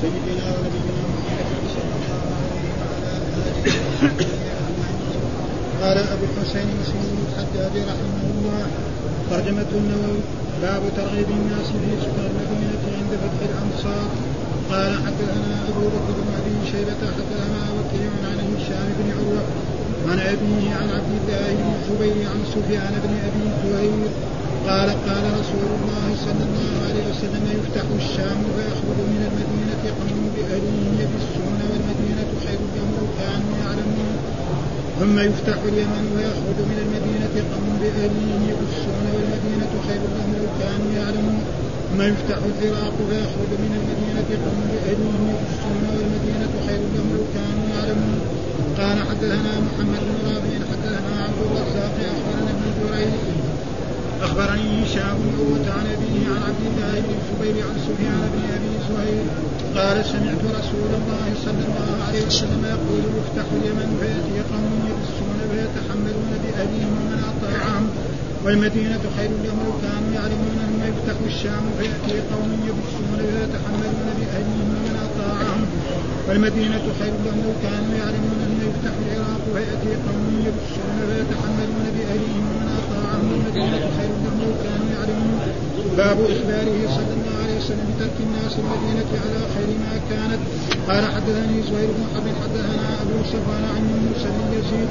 [0.00, 4.26] سيدنا ونبينا محمد صلى الله عليه وعلى اله وصحبه
[5.82, 8.66] قال أبو الحسين مسلم بن رحمه الله
[9.30, 10.22] ترجمة النووي
[10.62, 14.08] باب ترغيب الناس في سكن المدينة عند فتح الأمصار
[14.70, 19.42] قال حدثنا أبو بكر بن أبي شيبة حدثنا وكيع عن هشام بن عروة
[20.10, 24.08] عن أبيه عن عبد الله بن الزبير عن سفيان بن أبي كهير
[24.68, 30.92] قال قال رسول الله صلى الله عليه وسلم يفتح الشام فيخرج من المدينة قوم بأهلهم
[31.02, 34.16] يبسون والمدينة خير لهم لو كانوا يعلمون.
[35.00, 41.42] ثم يفتح اليمن ويخرج من المدينة قوم بأهلهم يبسون والمدينة خير لهم لو كانوا يعلمون.
[41.88, 48.20] ثم يفتح العراق فيخرج من المدينة قوم بأهلهم يبسون والمدينة خير لهم لو كانوا يعلمون.
[48.80, 53.39] قال حدثنا محمد بن رافع حدثنا عبد الرزاق أخبرنا ابن جريج
[54.22, 58.72] أخبرني هشام بن عروه عن ابيه عن عبد الله بن الزبير عن سفيان بن أبي
[58.88, 59.24] زهير
[59.76, 66.30] قال سمعت رسول الله صلى الله عليه وسلم يقول يفتح اليمن فيأتي قوم يبسون فيتحملون
[66.42, 67.86] باهلهم ومن أطاعهم
[68.44, 74.96] والمدينة خير لهم لو كانوا يعلمون ثم يفتح الشام فيأتي قوم يبسون فيتحملون بأهلهم ومن
[75.06, 75.62] أطاعهم
[76.28, 82.68] والمدينة خير لهم لو كانوا يعلمون ثم يفتح العراق فيأتي قوم يبسون فيتحملون بأهلهم ومن
[82.80, 85.38] أطاعهم والمدينة خير لهم لو كانوا يعلمون
[86.00, 90.42] باب إخباره صلى الله عليه وسلم بترك الناس المدينة على خير ما كانت.
[90.88, 94.90] قال حدثني زهير بن حرب حدثنا أبو صفوان عن موسى بن يزيد.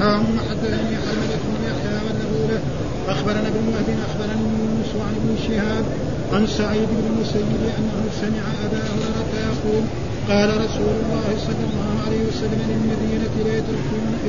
[0.00, 2.60] حام حدثني حملة بن يحيى والنبوله
[3.08, 5.84] أخبرنا ابن وهب اخبرني يونس عن ابن شهاب
[6.32, 9.84] عن سعيد بن المسيب أنه سمع أبا هريرة يقول
[10.30, 13.34] قال رسول الله صلى الله عليه وسلم للمدينة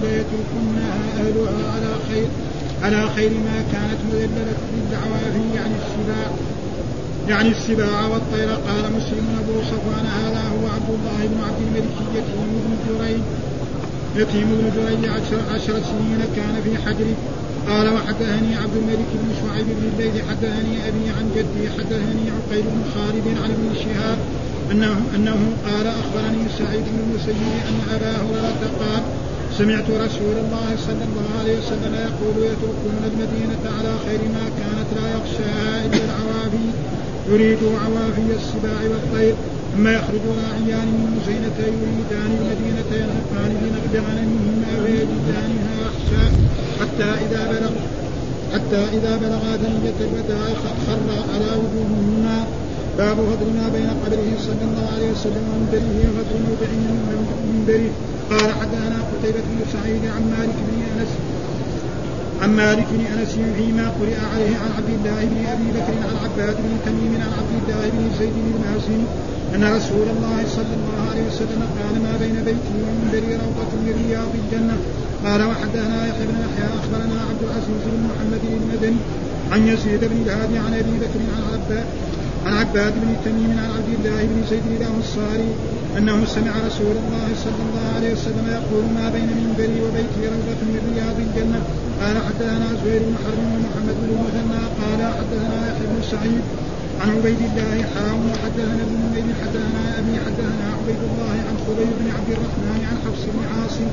[0.03, 2.27] لا يتركنها أهلها على خير.
[2.83, 6.27] على خير ما كانت مذلله بالدعوافي يعني السباع.
[7.29, 8.49] يعني السباع والطير.
[8.49, 13.21] قال مسلم أبو صفوان هذا هو عبد الله بن عبد الملك يتيم بن جريج.
[14.15, 17.15] يتيم بن جريج عشر, عشر سنين كان في حجره.
[17.69, 22.81] قال وحدثني عبد الملك بن شعيب بن الليل حدثني أبي عن جدي حدثني عقيل بن
[22.93, 24.17] خالد عن ابن شهاب
[24.71, 29.03] انه أنه قال أخبرني سعيد بن المسيب أن أبا هريرة قال
[29.57, 35.05] سمعت رسول الله صلى الله عليه وسلم يقول يتركون المدينة على خير ما كانت لا
[35.15, 36.67] يخشاها إلا العوافي.
[37.29, 39.35] يريد عوافي السباع والطير.
[39.73, 46.31] ثم يخرج راعيان من مزينة يريدان المدينة ينهقان بنقد غنمهما ويجدانها أحشاء
[46.79, 47.73] حتى إذا بلغ
[48.53, 50.47] حتى إذا بلغا ثنية الوداع
[50.87, 52.37] خر على وجوههما.
[52.97, 56.95] باب فضل ما بين قبره صلى الله عليه وسلم ومنبره وفضل موضع من
[57.51, 57.91] منبره.
[58.31, 61.11] قال حدثنا قتيبة بن سعيد عن مالك بن أنس
[62.41, 66.55] عن مالك بن أنس فيما قرئ عليه عن عبد الله بن أبي بكر عن عباد
[66.65, 69.05] بن تميم عن عبد الله بن زيد بن المازني
[69.55, 74.31] أن رسول الله صلى الله عليه وسلم قال ما بين بيتي ومنبري روضة من رياض
[74.41, 74.77] الجنة
[75.25, 79.01] قال وحدثنا يحيى بن يحيى أخبرنا عبد العزيز بن محمد المدني
[79.51, 81.85] عن يزيد بن الهادي عن أبي بكر عن عباد
[82.45, 85.51] عن عباد بن تميم عن عبد الله بن زيد الأنصاري
[85.97, 90.81] أنه سمع رسول الله صلى الله عليه وسلم يقول ما بين منبري وبيتي روضة من
[90.93, 91.59] رياض الجنة؟
[92.01, 94.61] قال حدثنا زهير بن حرب ومحمد بن المثنى.
[94.81, 96.45] قال حدثنا يحيى بن سعيد
[97.01, 102.07] عن عبيد الله حام وحدثنا ابن نمير حدثنا أبي حدثنا عبيد الله عن خبيب بن
[102.15, 103.89] عبد الرحمن عن حفص بن عاصم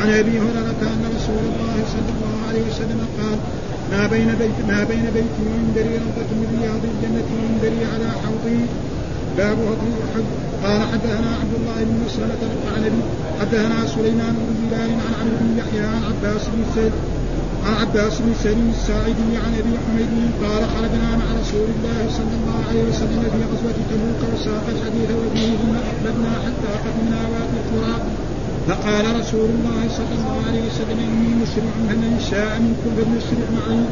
[0.00, 3.38] عن أبي هريرة أن رسول الله صلى الله عليه وسلم قال
[3.92, 8.60] ما بين بيت ما بين بيتي ومنبري روضة من رياض الجنة ومنبري على حوضي.
[9.38, 10.24] باب فضل احد
[10.64, 13.02] قال حدثنا عبد الله بن مسلمة القعنبي
[13.40, 16.92] حدثنا سليمان بن بلال عن عمرو بن يحيى عن عباس بن سيد
[17.66, 20.12] عن عباس بن سليم الساعدي عن أبي حميد
[20.42, 25.46] قال خرجنا مع رسول الله صلى الله عليه وسلم في غزوة تبوك وساق الحديث وبه
[25.60, 27.96] ثم اقبلنا حتى قدمنا وادي القرى.
[28.70, 33.82] فقال رسول الله صلى الله عليه وسلم إني مسرع فمن شاء منكم فليسرع معي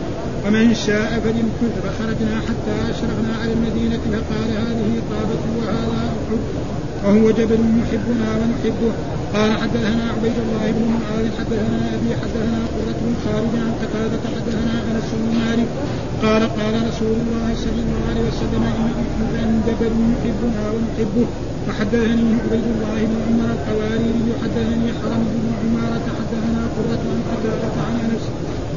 [0.47, 1.73] ومن شاء فليمكث.
[1.85, 6.43] فخرجنا حتى أشرفنا على المدينة فقال هذه طابة وهذا أحد.
[7.05, 8.93] وهو جبل يحبنا ونحبه.
[9.35, 14.75] قال حدثنا عبيد الله بن معاذ حدثنا أبي حدثنا قرة بن خالد عن قتادة حدثنا
[14.91, 15.69] أنس بن مالك.
[16.25, 18.65] قال قال رسول الله صلى الله عليه وسلم
[19.43, 21.29] إن جبل يحبنا ونحبه.
[21.69, 27.95] وحدثني عبيد الله بن عمر القواريري حدثني حرم بن عمارة حدثنا قرة عن قتادة عن
[28.05, 28.25] أنس.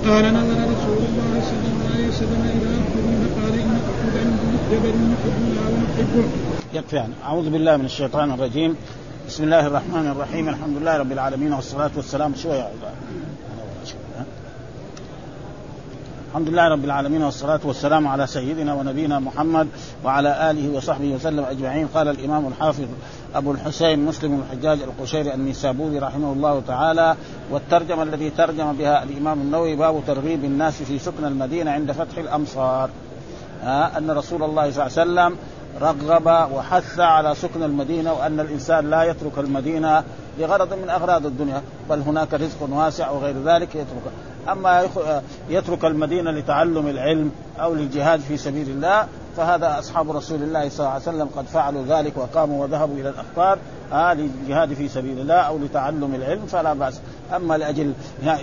[0.07, 4.23] قال نظر رسول الله صلى الله عليه وسلم إلى احد فقال إن احدا
[4.71, 6.60] جبل يحبنا ونحبه.
[6.73, 8.75] يكفي أعوذ بالله من الشيطان الرجيم.
[9.27, 10.49] بسم الله الرحمن الرحيم.
[10.49, 12.35] الحمد لله رب العالمين والصلاة والسلام.
[12.35, 12.69] شوية
[16.29, 19.67] الحمد لله رب العالمين والصلاة والسلام على سيدنا ونبينا محمد
[20.03, 21.87] وعلى آله وصحبه وسلم أجمعين.
[21.87, 22.87] قال الإمام الحافظ
[23.35, 27.15] أبو الحسين مسلم الحجاج القشيري النيسابوري رحمه الله تعالى
[27.51, 32.89] والترجمة الذي ترجم بها الإمام النووي باب ترغيب الناس في سكن المدينة عند فتح الأمصار.
[33.63, 35.37] آه أن رسول الله صلى الله عليه وسلم
[35.81, 40.03] رغب وحث على سكن المدينة وأن الإنسان لا يترك المدينة
[40.39, 44.11] لغرض من أغراض الدنيا بل هناك رزق واسع وغير ذلك يترك.
[44.49, 44.87] أما
[45.49, 49.07] يترك المدينة لتعلم العلم أو للجهاد في سبيل الله
[49.37, 53.59] فهذا أصحاب رسول الله صلى الله عليه وسلم قد فعلوا ذلك وقاموا وذهبوا إلى الاخبار
[53.93, 56.99] آه للجهاد في سبيل الله أو لتعلم العلم فلا بأس.
[57.35, 57.93] أما لأجل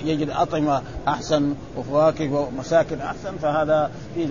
[0.04, 3.90] يجد أطعمة أحسن وفواكه ومساكن أحسن فهذا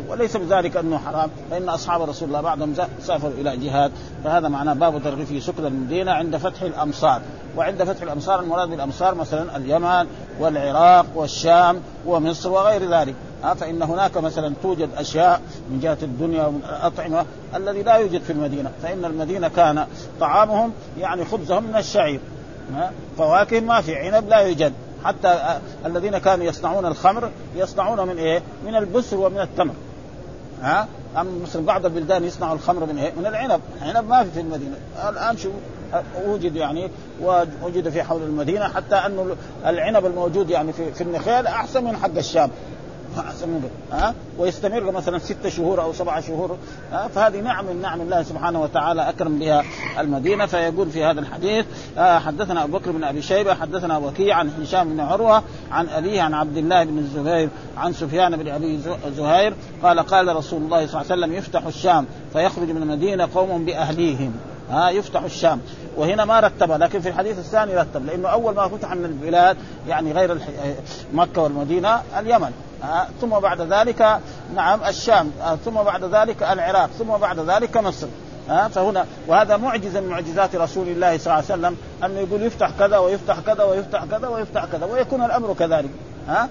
[0.09, 3.91] وليس بذلك أنه حرام فإن أصحاب رسول الله بعضهم سافروا إلى جهاد
[4.23, 7.21] فهذا معناه باب ترغيب في سكن المدينة عند فتح الأمصار.
[7.57, 10.07] وعند فتح الأمصار المراد بالأمصار مثلا اليمن
[10.39, 13.15] والعراق والشام ومصر وغير ذلك.
[13.59, 17.25] فإن هناك مثلا توجد أشياء من جهة الدنيا ومن الأطعمة
[17.55, 19.87] الذي لا يوجد في المدينة فإن المدينة كان
[20.19, 22.19] طعامهم يعني خبزهم من الشعير
[23.17, 24.73] فواكه ما في عنب لا يوجد
[25.03, 29.73] حتى الذين كانوا يصنعون الخمر يصنعون من إيه؟ من البسر ومن التمر
[30.61, 30.87] ها
[31.17, 34.75] أم مثلا بعض البلدان يصنعوا الخمر من إيه؟ من العنب، العنب ما في في المدينة،
[35.09, 35.49] الآن شو
[36.25, 36.89] وجد يعني
[37.63, 39.35] وجد في حول المدينة حتى أنه
[39.65, 42.49] العنب الموجود يعني في, في النخيل أحسن من حق الشام
[43.91, 46.57] ها؟ ويستمر مثلا ستة شهور أو سبعة شهور
[46.91, 49.63] ها؟ فهذه نعم من نعم الله سبحانه وتعالى أكرم بها
[49.99, 50.45] المدينة.
[50.45, 51.65] فيقول في هذا الحديث
[51.97, 56.33] حدثنا أبو بكر بن أبي شيبة حدثنا وكيع عن هشام بن عروة عن أبيه عن
[56.33, 58.79] عبد الله بن الزبير عن سفيان بن أبي
[59.17, 59.53] زهير
[59.83, 64.33] قال قال رسول الله صلى الله عليه وسلم يفتح الشام فيخرج من المدينة قوم بأهليهم.
[64.69, 65.61] ها يفتح الشام.
[65.97, 70.11] وهنا ما رتبها لكن في الحديث الثاني رتب لأنه أول ما فتح من البلاد يعني
[70.11, 70.37] غير
[71.13, 72.51] مكة والمدينة اليمن.
[72.83, 74.19] آه ثم بعد ذلك
[74.55, 75.31] نعم الشام.
[75.41, 78.07] آه ثم بعد ذلك العراق ثم بعد ذلك مصر.
[78.49, 82.71] آه فهنا وهذا معجزه من معجزات رسول الله صلى الله عليه وسلم أنه يقول يفتح
[82.79, 85.89] كذا ويفتح كذا ويفتح كذا ويفتح كذا ويكون الأمر كذلك.
[86.27, 86.49] ها؟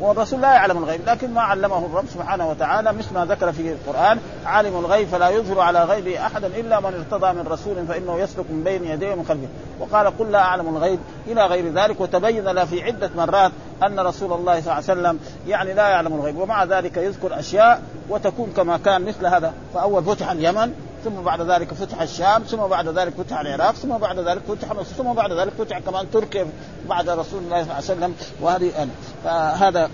[0.00, 4.18] والرسول لا يعلم الغيب لكن ما علمه الرب سبحانه وتعالى مثل ما ذكر في القرآن
[4.46, 8.64] عالم الغيب فلا يظهر على غيبه أحدا إلا من ارتضى من رسول فإنه يسلك من
[8.64, 9.48] بين يديه ومن خلفه.
[9.80, 13.52] وقال قل لا أعلم الغيب إلى غير ذلك وتبين له في عدة مرات
[13.82, 17.82] أن رسول الله صلى الله عليه وسلم يعني لا يعلم الغيب ومع ذلك يذكر أشياء
[18.08, 19.52] وتكون كما كان مثل هذا.
[19.74, 20.72] فأول فتح اليمن
[21.04, 24.94] ثم بعد ذلك فتح الشام ثم بعد ذلك فتح العراق ثم بعد ذلك فتح مصر
[24.96, 26.46] ثم بعد ذلك فتح كمان تركيا
[26.88, 28.88] بعد رسول الله صلى الله عليه وسلم وهذه
[29.24, 29.90] فهذا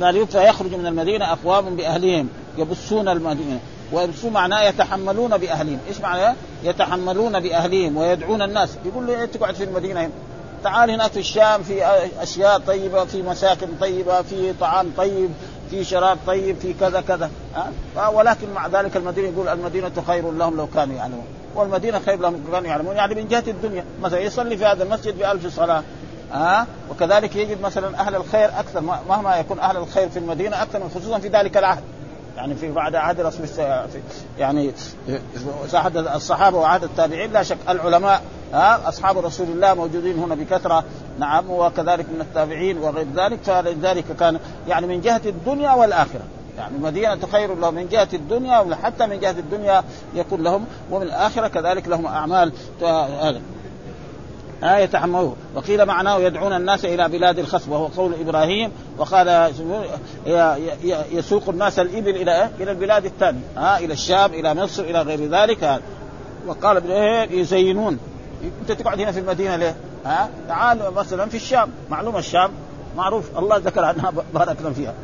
[0.00, 2.28] قال فيخرج من المدينة أقوام بأهلهم
[2.58, 3.60] يبصون المدينة
[3.92, 6.34] ويبصون معناه يتحملون بأهلهم، إيش معناه؟
[6.64, 10.10] يتحملون بأهلهم ويدعون الناس، يقول له تقعد في المدينة هنا.
[10.64, 11.86] تعال هناك في الشام في
[12.20, 15.30] أشياء طيبة في مساكن طيبة في طعام طيب
[15.72, 17.30] في شراب طيب في كذا كذا.
[17.96, 21.24] أه؟ ولكن مع ذلك المدينة يقول المدينة خير لهم لو كانوا يعلمون.
[21.54, 22.96] والمدينة خير لهم لو كانوا يعلمون.
[22.96, 23.84] يعني من جهة الدنيا.
[24.02, 25.82] مثلا يصلي في هذا المسجد بألف صلاة.
[26.32, 28.80] ها؟ أه؟ وكذلك يجد مثلا أهل الخير أكثر.
[28.80, 31.82] مهما يكون أهل الخير في المدينة أكثر من خصوصا في ذلك العهد.
[32.36, 33.46] يعني في بعد عهد الرسول
[34.38, 34.72] يعني
[35.74, 38.22] عهد الصحابة وعهد التابعين لا شك العلماء
[38.52, 40.84] ها؟ أصحاب رسول الله موجودين هنا بكثرة.
[41.18, 43.38] نعم وكذلك من التابعين وغير ذلك.
[43.42, 44.38] فلذلك كان
[44.68, 46.22] يعني من جهة الدنيا والآخرة.
[46.58, 51.48] يعني مدينة خير لهم من جهة الدنيا وحتى من جهة الدنيا يكون لهم ومن الآخرة
[51.48, 52.52] كذلك لهم أعمال.
[52.82, 53.40] هذا
[54.62, 58.72] آه يتحملوه وقيل معناه يدعون الناس إلى بلاد الخصب وهو قول إبراهيم.
[58.98, 59.52] وقال
[61.12, 63.40] يسوق الناس الإبل إلى إلى البلاد الثانية.
[63.58, 65.80] آه إلى الشام إلى مصر إلى غير ذلك.
[66.46, 66.90] وقال
[67.30, 67.98] يزينون.
[68.60, 71.70] أنت تقعد هنا في المدينة ليه؟ ها؟ تعال مثلا في الشام.
[71.90, 72.50] معلومة الشام
[72.96, 73.38] معروف.
[73.38, 74.94] الله ذكر عنها باركنا فيها.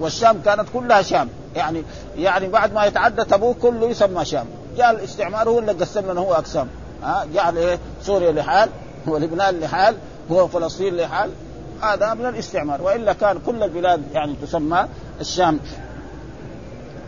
[0.00, 1.28] والشام كانت كلها شام.
[1.56, 1.82] يعني
[2.16, 4.46] يعني بعد ما يتعدى تبوك كله يسمى شام.
[4.76, 6.68] جاء الاستعمار هو اللي قسم لنا هو أقسام.
[7.02, 8.68] ها؟ جعل إيه سوريا لحال
[9.06, 9.96] ولبنان لحال
[10.30, 11.30] وفلسطين لحال.
[11.82, 12.82] هذا من الاستعمار.
[12.82, 14.88] وإلا كان كل البلاد يعني تسمى
[15.20, 15.60] الشام.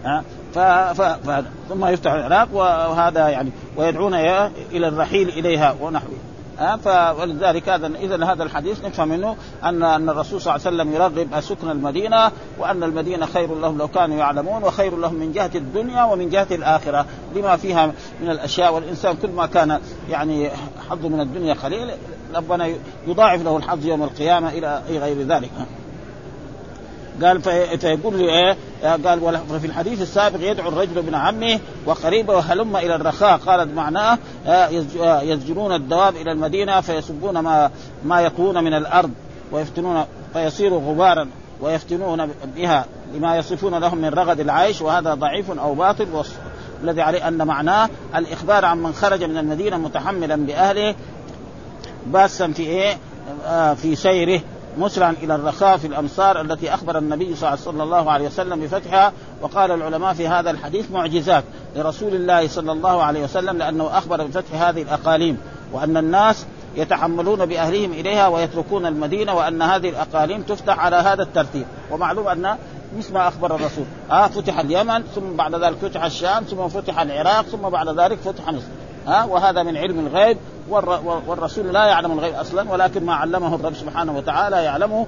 [0.04, 0.58] ها؟ ف...
[0.58, 1.02] ف...
[1.02, 1.44] ف...
[1.68, 4.14] ثم يفتح العراق وهذا يعني ويدعون
[4.72, 6.16] إلى الرحيل إليها ونحوه.
[6.84, 11.40] فلذلك هذا اذا هذا الحديث نفهم منه ان أن الرسول صلى الله عليه وسلم يرغب
[11.40, 16.28] سكن المدينة وأن المدينة خير لهم لو كانوا يعلمون وخير لهم من جهة الدنيا ومن
[16.28, 17.86] جهة الآخرة لما فيها
[18.22, 18.74] من الأشياء.
[18.74, 19.80] والإنسان كل ما كان
[20.10, 20.50] يعني
[20.90, 21.90] حظه من الدنيا قليل
[22.34, 22.70] ربنا
[23.06, 25.50] يضاعف له الحظ يوم القيامة إلى غير ذلك.
[27.22, 27.42] قال
[27.80, 33.38] فيقول له إيه قال وفي الحديث السابق يدعو الرجل ابن عمه وقريبه وهلم إلى الرخاء
[33.38, 34.18] قالت معناه
[35.22, 37.70] يزجرون الدواب إلى المدينة فيسبون ما
[38.04, 39.10] ما يقوون من الأرض
[39.52, 41.28] ويفتنون فيصير غبارا
[41.60, 46.06] ويفتنون بها لما يصفون لهم من رغد العيش وهذا ضعيف أو باطل
[46.82, 50.94] الذي عليه أن معناه الإخبار عن من خرج من المدينة متحملا بأهله
[52.06, 52.96] باسا في إيه؟
[53.46, 54.40] آه في سيره
[54.78, 59.12] مسرعا إلى الرخاء في الأمصار التي أخبر النبي صلى الله عليه وسلم بفتحها
[59.42, 61.44] وقال العلماء في هذا الحديث معجزات
[61.76, 65.38] لرسول الله صلى الله عليه وسلم لأنه أخبر بفتح هذه الأقاليم
[65.72, 66.46] وأن الناس
[66.76, 71.66] يتحملون بأهلهم إليها ويتركون المدينة وأن هذه الأقاليم تفتح على هذا الترتيب.
[71.90, 72.56] ومعلوم أن
[72.98, 77.42] مثل ما أخبر الرسول آه فتح اليمن ثم بعد ذلك فتح الشام ثم فتح العراق
[77.42, 78.66] ثم بعد ذلك فتح مصر.
[79.06, 80.38] ها؟ وهذا من علم الغيب
[81.26, 85.06] والرسول لا يعلم الغيب أصلا ولكن ما علمه الرب سبحانه وتعالى يعلمه.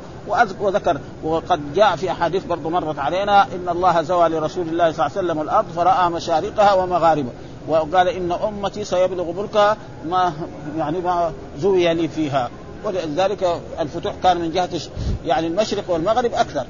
[0.61, 5.19] وذكر وقد جاء في أحاديث برضو مرت علينا إن الله زوى لرسول الله صلى الله
[5.19, 7.33] عليه وسلم الأرض فرأى مشارقها ومغاربها.
[7.69, 9.77] وقال إن أمتي سيبلغ ملكها
[10.09, 10.33] ما
[10.79, 12.51] يعني ما زوي لي فيها.
[12.85, 14.81] ولذلك الفتوح كان من جهة
[15.25, 16.65] يعني المشرق والمغرب أكثر.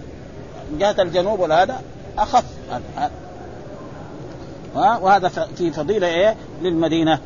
[0.73, 1.81] من جهة الجنوب وهذا
[2.19, 2.45] أخف.
[4.75, 7.19] وهذا في فضيلة إيه؟ للمدينة.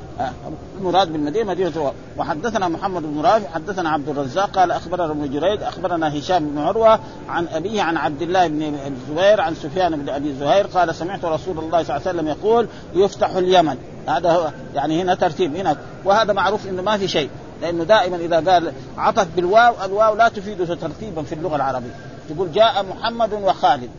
[0.78, 6.18] المراد بالمدينة مدينة وحدثنا محمد بن رافع حدثنا عبد الرزاق قال أخبرنا ابن جريج أخبرنا
[6.18, 10.66] هشام بن عروة عن أبيه عن عبد الله بن الزبير عن سفيان بن أبي زهير
[10.66, 13.76] قال سمعت رسول الله صلى الله عليه وسلم يقول يفتح اليمن
[14.08, 15.76] هذا هو يعني هنا ترتيب هنا.
[16.04, 17.30] وهذا معروف إنه ما في شيء
[17.62, 21.94] لأنه دائما إذا قال عطف بالواو الواو لا تفيد ترتيبا في اللغة العربية.
[22.28, 23.90] تقول جاء محمد وخالد.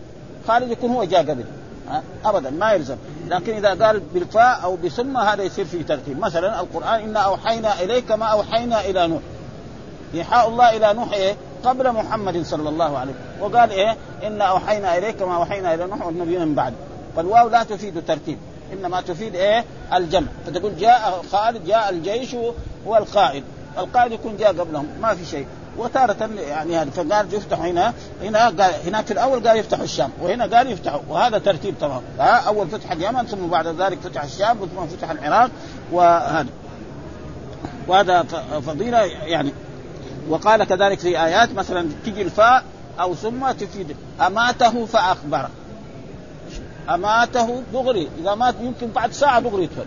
[0.48, 1.44] خالد يكون هو جاء قبل.
[2.26, 2.96] ابدا ما يلزم.
[3.28, 6.20] لكن إذا قال بالفاء أو بسمة هذا يصير في ترتيب.
[6.20, 9.22] مثلا القرآن إنا أوحينا إليك ما أوحينا إلى نوح.
[10.14, 13.42] إيحاء الله إلى نوح إيه؟ قبل محمد صلى الله عليه وسلم.
[13.42, 16.74] وقال إيه؟ إنا أوحينا إليك ما أوحينا إلى نوح والنبيين من بعد.
[17.16, 18.38] فالواو لا تفيد ترتيب
[18.74, 20.28] إنما تفيد إيه؟ الجمع.
[20.48, 22.36] فتقول جاء خالد جاء الجيش
[22.88, 23.44] هو القائد.
[23.78, 24.88] القائد يكون جاء قبلهم.
[25.02, 25.48] ما في شيء.
[25.78, 30.72] وتارة يعني فقال يفتح هنا هنا قال هناك في الأول قال يفتح الشام وهنا قال
[30.72, 35.50] يفتح وهذا ترتيب تمام أول فتح اليمن ثم بعد ذلك فتح الشام ثم فتح العراق
[35.92, 36.48] وهذا.
[37.88, 38.24] وهذا
[38.68, 39.54] فضيلة يعني
[40.30, 42.64] وقال كذلك في آيات مثلا تجي الفاء
[43.00, 45.50] أو ثم تفيد أماته فأخبره
[46.90, 49.86] أماته دغري إذا مات يمكن بعد ساعة دغري يدخل.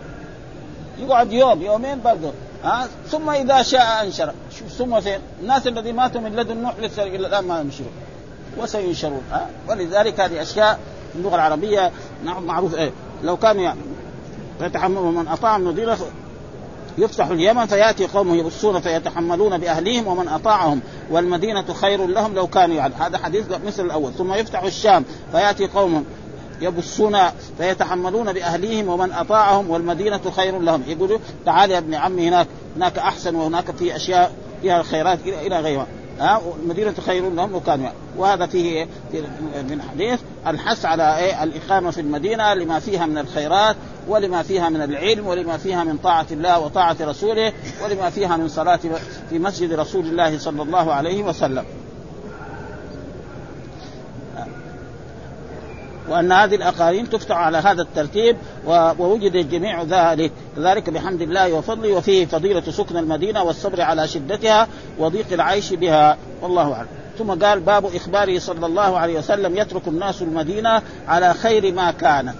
[0.99, 2.31] يقعد يوم يومين برضه
[2.63, 4.33] ها؟ ثم إذا شاء أنشر.
[4.77, 7.91] ثم فين الناس الذي ماتوا من لدن نوح لسه إلى الآن ما ينشرون.
[8.57, 10.79] وسينشرون ها؟ ولذلك هذه أشياء
[11.13, 11.91] في اللغة العربية
[12.25, 12.91] نعم معروف إيه
[13.23, 13.79] لو كانوا يعني
[14.61, 15.97] يتحملون من أطاع النذير
[16.97, 20.81] يفتح اليمن فيأتي قوم يبصون فيتحملون بأهليهم ومن أطاعهم.
[21.09, 24.13] والمدينة خير لهم لو كانوا يعني هذا حديث مثل الأول.
[24.13, 26.05] ثم يفتح الشام فيأتي قوم
[26.61, 27.17] يبصون
[27.57, 30.83] فيتحملون بأهليهم ومن أطاعهم والمدينة خير لهم.
[30.87, 35.87] يقولوا تعال يا ابن عمي هناك هناك أحسن وهناك في أشياء فيها الخيرات إلى غيرها.
[36.19, 37.89] ها المدينة خير لهم وكانوا.
[38.17, 38.87] وهذا فيه
[39.69, 43.75] من الحديث الحث على إيه؟ الإقامة في المدينة لما فيها من الخيرات
[44.07, 47.53] ولما فيها من العلم ولما فيها من طاعة الله وطاعة رسوله
[47.83, 48.79] ولما فيها من صلاة
[49.29, 51.65] في مسجد رسول الله صلى الله عليه وسلم.
[56.09, 60.31] وأن هذه الاقاليم تفتح على هذا الترتيب ووجد جميع ذلك.
[60.57, 64.67] ذلك بحمد الله وفضله وفيه فضيلة سكن المدينة والصبر على شدتها
[64.99, 66.17] وضيق العيش بها.
[66.41, 66.87] والله أعلم.
[67.17, 72.35] ثم قال باب إخباره صلى الله عليه وسلم يترك الناس المدينة على خير ما كانت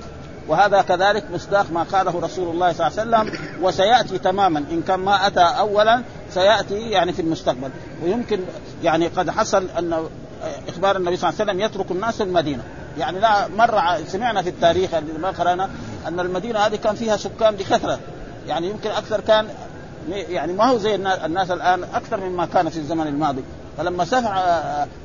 [0.47, 4.59] وهذا كذلك مصداق ما قاله رسول الله صلى الله عليه وسلم وسيأتي تماما.
[4.71, 7.69] إن كان ما أتى أولا سيأتي يعني في المستقبل.
[8.03, 8.39] ويمكن
[8.83, 10.07] يعني قد حصل أن
[10.67, 12.63] إخبار النبي صلى الله عليه وسلم يترك الناس المدينة.
[12.97, 15.69] يعني لا مرة سمعنا في التاريخ ما قرأنا
[16.07, 17.99] أن المدينة هذه كان فيها سكان بكثرة.
[18.47, 19.47] يعني يمكن أكثر كان
[20.09, 23.43] يعني ما هو زي الناس الآن أكثر مما كان في الزمن الماضي.
[23.77, 24.43] فلما سفع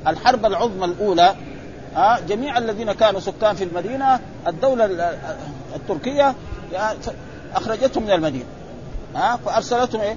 [0.07, 1.35] الحرب العظمى الأولى
[2.29, 5.17] جميع الذين كانوا سكان في المدينة الدولة
[5.77, 6.35] التركية
[7.55, 8.47] أخرجتهم من المدينة.
[9.47, 10.17] فأرسلتهم إيه؟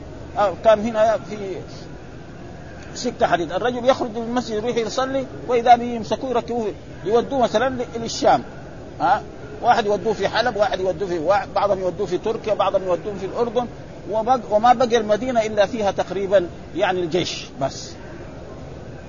[0.63, 1.55] كان هنا في
[2.93, 3.51] سكه حديد.
[3.51, 6.74] الرجل يخرج من المسجد يروح يصلي وإذا به يمسكوه يركبوه
[7.05, 8.43] يودوه مثلا للشام.
[9.01, 9.22] ها؟
[9.62, 13.25] واحد يودوه في حلب واحد يودوه في واحد بعضهم يودوه في تركيا بعضهم يودوه في
[13.25, 13.67] الأردن.
[14.51, 17.91] وما بقي المدينة إلا فيها تقريبا يعني الجيش بس.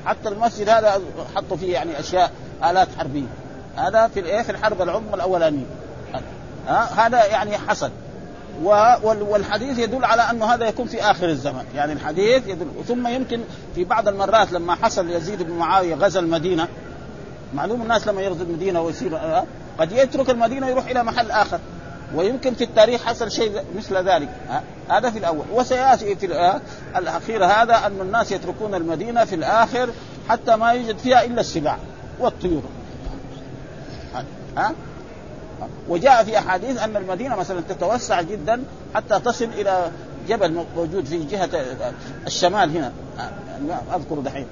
[0.07, 1.01] حتى المسجد هذا
[1.37, 2.33] حطوا فيه يعني أشياء
[2.65, 3.27] آلات حربية.
[3.77, 5.67] هذا في الإيه؟ في الحرب العظمى الأولانية.
[6.97, 7.91] هذا يعني حصل.
[9.23, 13.41] والحديث يدل على أنه هذا يكون في آخر الزمن، يعني الحديث يدل ثم يمكن
[13.75, 16.69] في بعض المرات لما حصل يزيد بن معاوية غزا المدينة
[17.55, 19.45] معلوم الناس لما يغزو المدينة ويصير آه،
[19.79, 21.59] قد يترك المدينة ويروح إلى محل آخر.
[22.15, 24.29] ويمكن في التاريخ حصل شيء مثل ذلك.
[24.89, 25.45] هذا في الأول.
[25.53, 26.61] وسيأتي في آه،
[26.97, 29.91] الأخير هذا أن الناس يتركون المدينة في الآخر
[30.29, 31.77] حتى ما يوجد فيها إلا السباع
[32.19, 32.63] والطيور.
[34.57, 34.73] ها
[35.89, 38.63] وجاء في أحاديث أن المدينة مثلا تتوسع جدا
[38.95, 39.91] حتى تصل إلى
[40.29, 41.51] جبل موجود في جهة
[42.27, 42.93] الشمال هنا.
[43.95, 44.47] أذكر دحين.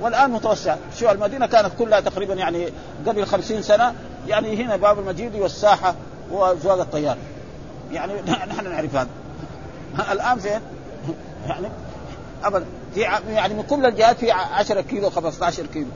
[0.00, 0.76] والآن متوسع.
[0.98, 2.68] شو المدينة كانت كلها تقريبا يعني
[3.06, 3.94] قبل خمسين سنة.
[4.26, 5.94] يعني هنا باب المجيد والساحة
[6.30, 7.16] وزواج الطيار.
[7.92, 8.12] يعني
[8.48, 9.08] نحن نعرف هذا.
[10.12, 10.60] الآن فين؟
[11.46, 11.68] يعني
[12.44, 12.64] ابدا.
[12.94, 15.86] في يعني من كل الجهات في 10 كيلو 15 كيلو.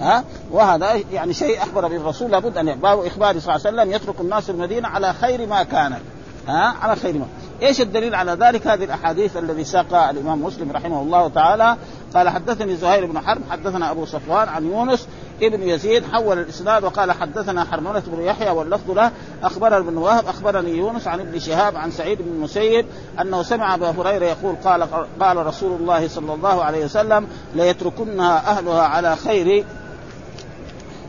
[0.00, 3.92] ها؟ وهذا يعني شيء أخبر به الرسول لابد أن باب اخباره صلى الله عليه وسلم
[3.92, 6.00] يترك الناس المدينة على خير ما كانت.
[6.48, 7.26] ها؟ على خير ما.
[7.62, 11.76] إيش الدليل على ذلك؟ هذه الأحاديث الذي ساقها الإمام مسلم رحمه الله تعالى.
[12.14, 15.08] قال حدثني زهير بن حرب حدثنا أبو صفوان عن يونس
[15.42, 20.70] ابن يزيد حول الإسناد وقال حدثنا حرملة بن يحيى واللفظ له أخبرنا ابن وهب أخبرني
[20.70, 22.86] يونس عن ابن شهاب عن سعيد بن المسيب
[23.20, 24.86] أنه سمع أبا هريرة يقول قال
[25.20, 29.64] قال رسول الله صلى الله عليه وسلم ليتركنها أهلها على خير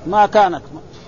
[0.07, 0.61] ما كانت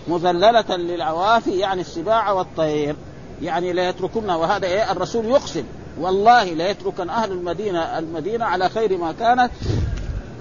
[0.08, 2.96] مذللة للعوافي يعني السباع والطير
[3.42, 5.64] يعني ليتركنها وهذا إيه؟ الرسول يقسم.
[6.00, 9.52] والله ليتركن أهل المدينة المدينة على خير ما كانت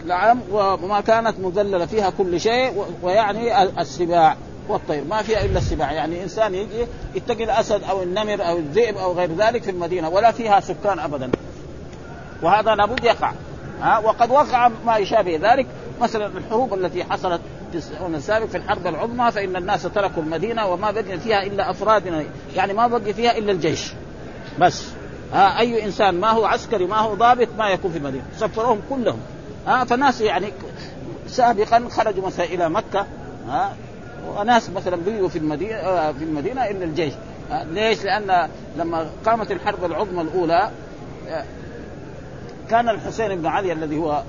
[0.06, 4.36] نعم وما كانت مذللة فيها كل شيء ويعني السباع
[4.68, 5.04] والطير.
[5.04, 5.92] ما فيها إلا السباع.
[5.92, 10.32] يعني إنسان يجي يتقي الأسد أو النمر أو الذئب أو غير ذلك في المدينة ولا
[10.32, 11.30] فيها سكان ابدا.
[12.42, 13.32] وهذا لابد يقع.
[13.80, 15.66] ها؟ وقد وقع ما يشابه ذلك.
[16.00, 17.40] مثلا الحروب التي حصلت
[17.72, 22.26] في السنة السابق في الحرب العظمى فإن الناس تركوا المدينة وما بقي فيها إلا أفراد
[22.56, 23.92] يعني ما بقي فيها إلا الجيش.
[24.60, 24.86] بس.
[25.32, 28.24] ها؟ أي إنسان ما هو عسكري ما هو ضابط ما يكون في المدينة.
[28.38, 29.20] سفروهم كلهم.
[29.66, 30.52] ها فناس يعني
[31.26, 33.06] سابقا خرجوا مثلا إلى مكة
[33.48, 33.76] ها
[34.28, 37.12] وناس مثلا بيوا في المدينة آه، في المدينة الا الجيش.
[37.50, 40.70] ليش؟ لأن لما قامت الحرب العظمى الأولى
[41.28, 41.44] آه،
[42.70, 44.22] كان الحسين بن علي الذي هو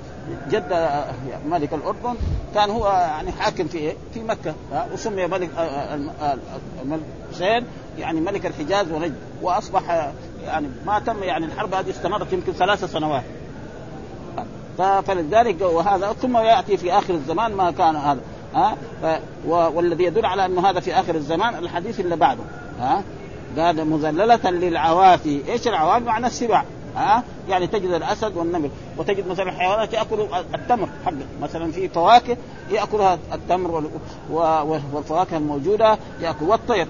[0.50, 1.04] جد آه،
[1.46, 2.14] ملك الأردن
[2.54, 4.54] كان هو يعني حاكم في في مكة
[4.92, 5.50] وسمي ملك
[7.30, 7.66] الحسين
[7.98, 9.14] يعني ملك الحجاز ونجد.
[9.42, 10.12] وأصبح
[10.44, 13.24] يعني ما تم يعني الحرب هذه استمرت يمكن ثلاث سنوات.
[14.78, 18.20] فلذلك وهذا ثم يأتي في آخر الزمان ما كان هذا
[18.54, 18.76] ها؟
[19.44, 22.42] والذي يدل على انه هذا في آخر الزمان الحديث اللي بعده
[22.80, 23.02] ها؟
[23.58, 26.64] قال مذللة للعوافي، إيش العوافي؟ معنى السباع
[26.96, 32.36] ها؟ يعني تجد الأسد والنمر وتجد مثلا الحيوانات يأكل التمر حقه مثلا في فواكه
[32.70, 33.90] يأكلها التمر
[34.30, 36.86] والفواكه الموجودة يأكل والطير.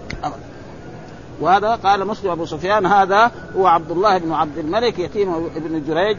[1.41, 6.17] وهذا قال مسلم ابو سفيان هذا هو عبد الله بن عبد الملك يتيم ابن جريج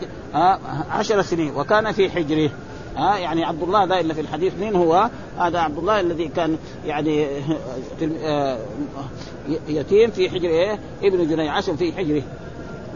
[0.92, 2.50] عشر سنين وكان في حجره
[2.96, 6.58] ها يعني عبد الله ده الا في الحديث مين هو؟ هذا عبد الله الذي كان
[6.86, 7.28] يعني
[8.24, 8.58] آه،
[9.68, 12.24] يتيم في حجر إيه؟ ابن جني عشر في حجره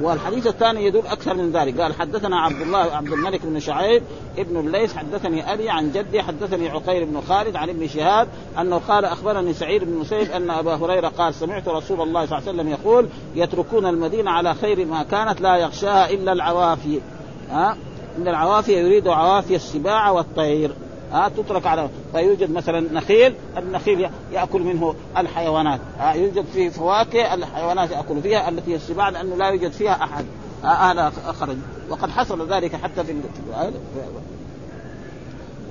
[0.02, 1.82] والحديث الثاني يدل أكثر من ذلك.
[1.82, 4.04] قال حدثنا عبد الله عبد الملك بن شعيب
[4.38, 8.28] ابن الليث حدثني أبي عن جدي حدثني عقير بن خالد عن ابن شهاب
[8.60, 12.50] أنه قال أخبرني سعيد بن مسيب أن أبا هريرة قال سمعت رسول الله صلى الله
[12.50, 17.02] عليه وسلم يقول يتركون المدينة على خير ما كانت لا يغشاها إلا العوافي.
[17.50, 17.78] ها؟
[18.18, 20.72] إن العوافي يريد عوافي السباع والطير.
[21.12, 25.80] ها تترك على فيوجد مثلا نخيل النخيل يأكل منه الحيوانات.
[26.00, 30.26] ها يوجد فيه فواكه الحيوانات يأكل فيها التي هي السباع لأنه لا يوجد فيها أحد.
[30.64, 31.58] هذا خرج
[31.90, 33.16] وقد حصل ذلك حتى في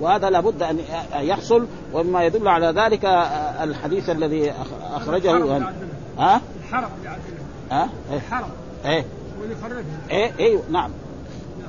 [0.01, 0.79] وهذا لابد أن
[1.15, 3.05] يحصل ومما يدل على ذلك
[3.63, 4.53] الحديث الذي
[4.95, 5.63] أخرجه
[6.19, 6.89] ها؟ الحرم
[7.71, 8.49] ها؟ الحرم.
[8.85, 9.05] إيه.
[10.11, 10.91] إيه إيه نعم.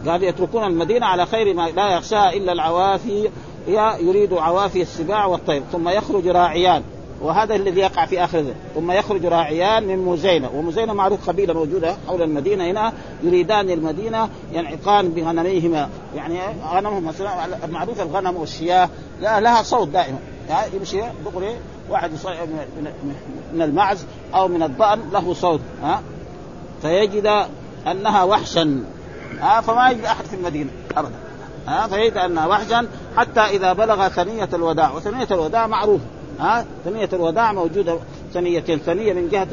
[0.08, 3.30] قال يتركون المدينة على خير ما لا يخشاها إلا العوافي
[3.67, 6.84] يريد عوافي السباع والطير ثم يخرج راعيان
[7.21, 11.95] وهذا الذي يقع في آخر ذلك ثم يخرج راعيان من مزينه ومزينه معروف قبيلة موجودة
[12.08, 15.89] حول المدينة هنا يريدان المدينة ينعقان بغنميهما.
[16.15, 16.39] يعني
[16.71, 18.89] غنمهم مثلا معروف الغنم والشياه
[19.21, 20.17] لها صوت دائما.
[20.49, 21.56] يعني يمشي دغري
[21.89, 22.12] واحد
[23.53, 26.01] من المعز أو من الضأن له صوت ها.
[26.82, 27.45] فيجد
[27.88, 28.84] أنها وحشا
[29.39, 31.15] ها فما يجد أحد في المدينة ابدا.
[31.67, 34.91] ها فيجد انها وحشا حتى إذا بلغ ثنية الوداع.
[34.91, 36.03] وثنية الوداع معروفه
[36.39, 37.97] ها ثنية الوداع موجودة.
[38.34, 39.47] ثنيتين ثنية من جهة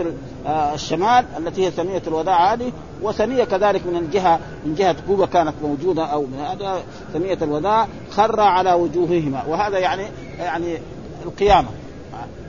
[0.47, 2.73] آه، الشمال التي هي ثنية الوداع هذه
[3.03, 8.41] وثنية كذلك من الجهة من جهة كوبا كانت موجودة أو من هذا ثنية الوداع خر
[8.41, 9.45] على وجوههما.
[9.49, 10.07] وهذا يعني
[10.39, 10.79] يعني
[11.25, 11.69] القيامة.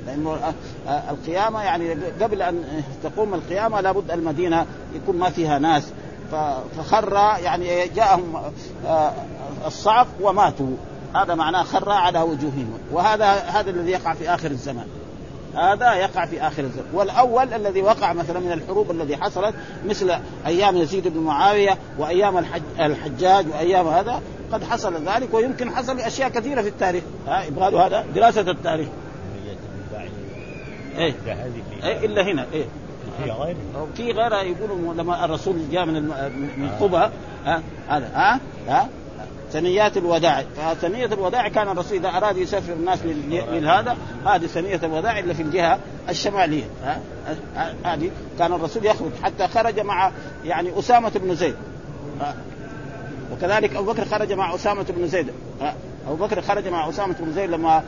[0.08, 0.54] لأنه آه،
[0.92, 2.64] آه، القيامة يعني قبل أن
[3.04, 5.92] تقوم القيامة لابد المدينة يكون ما فيها ناس.
[6.78, 8.42] فخر يعني جاءهم
[8.88, 9.14] آه،
[9.66, 10.76] الصعق وماتوا.
[11.16, 12.74] هذا معناه خر على وجوههم.
[12.92, 14.88] وهذا هذا الذي يقع في آخر الزمان.
[15.56, 16.88] هذا يقع في آخر الزمان.
[16.94, 22.62] والأول الذي وقع مثلا من الحروب الذي حصلت مثل أيام يزيد بن معاوية وأيام الحج
[22.80, 27.04] الحجاج وأيام هذا قد حصل ذلك ويمكن حصل اشياء كثيرة في التاريخ.
[27.28, 28.88] ها يبغى هذا دراسة التاريخ.
[30.98, 31.14] إيه.
[31.84, 32.66] إيه إلا هنا إيه.
[33.24, 33.56] في غير
[33.96, 35.94] في غيرها يقولوا لما الرسول جاء من
[36.58, 37.10] من قبى
[37.46, 38.90] ها هذا ها ها
[39.52, 40.44] ثنيات الوداع.
[40.82, 43.00] ثنية الوداع كان الرسول إذا أراد يسافر الناس
[43.30, 46.64] لهذا هذه ثنية الوداع إلا في الجهة الشمالية
[47.84, 49.12] هذه كان الرسول يخرج.
[49.24, 50.12] حتى خرج مع
[50.46, 51.56] يعني أسامة بن زيد
[53.32, 55.28] وكذلك أبو بكر خرج مع أسامة بن زيد
[56.08, 57.84] أبو بكر خرج مع أسامة بن زيد لما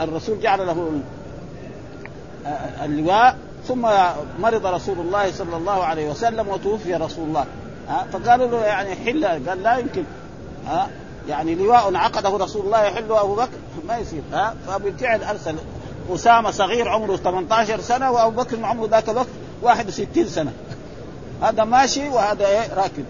[0.00, 0.92] الرسول جعل له
[2.84, 3.36] اللواء
[3.68, 3.88] ثم
[4.40, 7.44] مرض رسول الله صلى الله عليه وسلم وتوفي رسول الله.
[8.12, 10.04] فقالوا له يعني حل قال لا يمكن.
[10.66, 10.88] ها
[11.28, 13.58] يعني لواء عقده رسول الله يحله أبو بكر.
[13.88, 14.22] ما يصير.
[14.32, 15.56] ها فبالفعل أرسل
[16.14, 19.26] أسامة صغير عمره 18 سنة وأبو بكر عمره ذاك الوقت
[19.62, 20.52] 61 سنة.
[21.42, 23.04] هذا ماشي وهذا إيه راكب.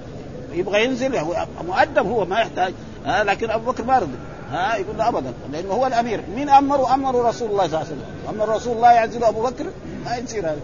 [0.53, 1.21] يبغى ينزل
[1.67, 2.75] مؤدب هو ما يحتاج.
[3.07, 4.19] ها لكن أبو بكر ما رضي
[4.51, 5.33] ها يقول له ابدا.
[5.53, 6.21] لأنه هو الأمير.
[6.37, 8.05] مين امره امره رسول الله صلى الله عليه وسلم.
[8.29, 9.67] أمر رسول الله يعزل أبو بكر.
[10.07, 10.61] ما يصير هذا.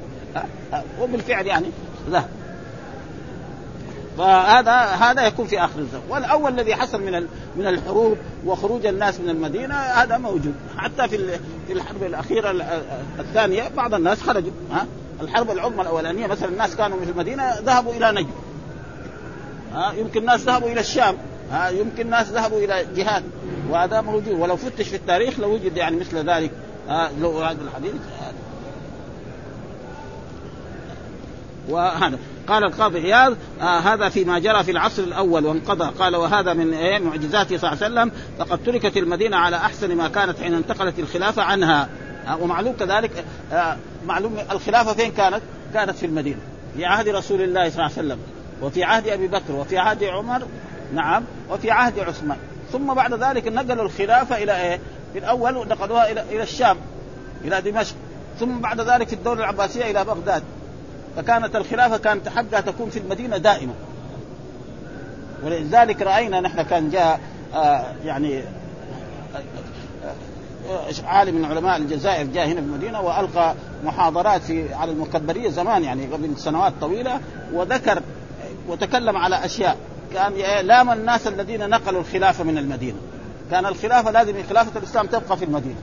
[1.01, 1.67] وبالفعل يعني
[2.11, 2.25] لا.
[4.19, 6.03] فهذا هذا يكون في آخر الزمن.
[6.09, 7.27] والأول الذي حصل من
[7.57, 10.55] من الحروب وخروج الناس من المدينة هذا موجود.
[10.77, 12.65] حتى في في الحرب الأخيرة
[13.19, 14.87] الثانية بعض الناس خرجوا ها.
[15.21, 18.31] الحرب العظمى الأولانية مثلا الناس كانوا في المدينة ذهبوا إلى نجد
[19.75, 21.17] ها يمكن ناس ذهبوا إلى الشام
[21.53, 21.69] ها.
[21.69, 23.25] يمكن ناس ذهبوا إلى جهاد
[23.71, 24.41] وهذا موجود.
[24.41, 26.51] ولو فتش في التاريخ لوجد يعني مثل ذلك
[27.21, 27.93] لو هذا الحديث
[31.69, 32.19] وهذا.
[32.49, 35.91] قال القاضي عياض آه هذا فيما جرى في العصر الأول وانقضى.
[35.99, 38.13] قال وهذا من إيه معجزاته صلى الله عليه وسلم.
[38.39, 41.89] فقد تركت المدينة على أحسن ما كانت حين انتقلت الخلافة عنها.
[42.29, 45.41] آه ومعلوم كذلك آه معلوم الخلافة فين كانت؟
[45.75, 46.41] كانت في المدينة
[46.77, 48.19] في عهد رسول الله صلى الله عليه وسلم
[48.63, 50.43] وفي عهد أبي بكر وفي عهد عمر
[50.95, 52.39] نعم وفي عهد عثمان.
[52.73, 54.81] ثم بعد ذلك نقلوا الخلافة إلى إيه؟
[55.13, 56.77] في الأول نقلوها إلى إلى الشام
[57.45, 57.95] إلى دمشق.
[58.41, 60.43] ثم بعد ذلك في الدولة العباسية إلى بغداد.
[61.17, 63.73] فكانت الخلافة كانت حقها تكون في المدينة دائما.
[65.45, 67.21] ولذلك رأينا نحن كان جاء
[67.55, 68.45] آه يعني آه
[71.05, 76.07] عالم من علماء الجزائر جاء هنا في المدينة وألقى محاضرات في على المكبرية زمان يعني
[76.07, 77.21] قبل سنوات طويلة
[77.53, 78.03] وذكر
[78.69, 79.77] وتكلم على أشياء.
[80.15, 80.33] كان
[80.67, 82.99] لام الناس الذين نقلوا الخلافه من المدينة.
[83.51, 85.81] كان الخلافه لازم خلافة الإسلام تبقى في المدينة.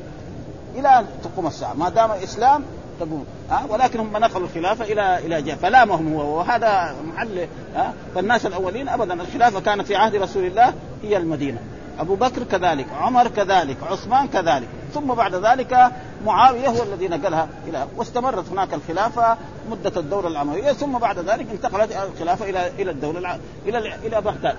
[0.76, 1.74] إلى أن تقوم الساعة.
[1.74, 2.64] ما دام الاسلام
[3.00, 8.46] تقول ها؟ ولكن هم نقلوا الخلافة إلى إلى جهة فلامهم هو وهذا محل ها؟ فالناس
[8.46, 11.60] الأولين ابدا الخلافة كانت في عهد رسول الله هي المدينة.
[12.00, 15.92] أبو بكر كذلك عمر كذلك عثمان كذلك ثم بعد ذلك
[16.26, 19.38] معاوية هو الذي نقلها إلى واستمرت هناك الخلافة
[19.72, 23.40] مدة الدولة الامويه ثم بعد ذلك انتقلت الخلافة إلى إلى الدولة.
[23.66, 24.56] إلى إلى بغداد.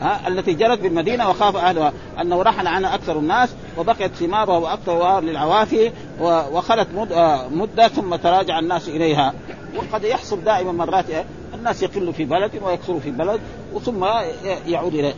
[0.00, 1.92] ها التي جرت بالمدينة وخاف أهلها.
[2.20, 6.88] أنه رحل عنها أكثر الناس وبقيت ثمارها واكثرها للعوافي وخلت
[7.50, 9.34] مدة ثم تراجع الناس إليها.
[9.76, 11.04] وقد يحصل دائما مرات
[11.54, 13.40] الناس يقل في بلد ويكثر في بلد
[13.72, 14.04] وثم
[14.66, 15.14] يعود إليه.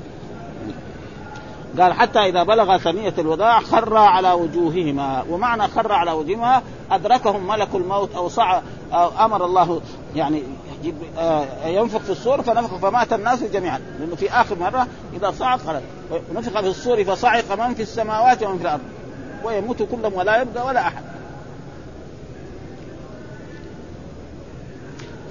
[1.81, 5.25] قال حتى إذا بلغ ثنية الوداع خر على وجوههما.
[5.31, 8.61] ومعنى خر على وجوههما أدركهم ملك الموت أو صع
[8.93, 9.81] أو أمر الله
[10.17, 10.43] يعني
[11.67, 14.87] ينفخ في الصور فنفخ فمات الناس جميعا لأنه في آخر مرة
[15.17, 15.83] إذا صعق خلت
[16.31, 18.81] ونفخ في الصور فصعق من في السماوات ومن في الأرض.
[19.45, 21.03] ويموت كلهم ولا يبقى ولا أحد.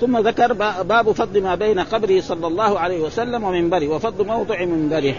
[0.01, 0.53] ثم ذكر
[0.83, 5.15] باب فضل ما بين قبره صلى الله عليه وسلم ومنبره وفضل موضع منبره.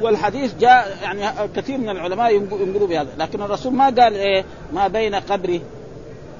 [0.00, 3.10] والحديث جاء يعني كثير من العلماء ينقلوا بهذا.
[3.18, 5.62] لكن الرسول ما قال إيه؟ ما بين قبري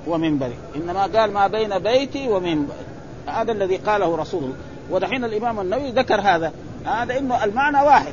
[0.07, 2.86] ومنبري إنما قال ما بين بيتي ومنبري
[3.27, 4.57] هذا الذي قاله رسول الله.
[4.91, 6.53] ودحين الإمام النووي ذكر هذا.
[6.85, 8.13] هذا إنه المعنى واحد.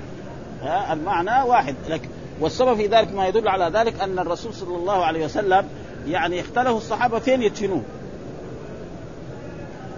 [0.91, 1.75] المعنى واحد.
[1.89, 5.65] لكن والسبب في ذلك ما يدل على ذلك أن الرسول صلى الله عليه وسلم
[6.07, 7.81] يعني اختلفوا الصحابة فين يدفنوه.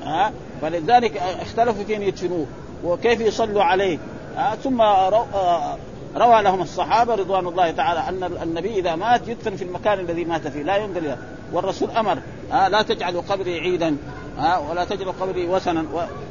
[0.03, 2.45] ها فلذلك اختلفوا فين يدفنوه
[2.83, 3.97] وكيف يصلوا عليه.
[4.35, 4.81] ها ثم
[6.15, 10.47] روى لهم الصحابة رضوان الله تعالى أن النبي إذا مات يدفن في المكان الذي مات
[10.47, 10.63] فيه.
[10.63, 11.15] لا ينقل
[11.53, 12.17] والرسول أمر.
[12.51, 13.97] ها لا تجعلوا قبري عيدا.
[14.37, 15.85] ها ولا تجعلوا قبري وثنا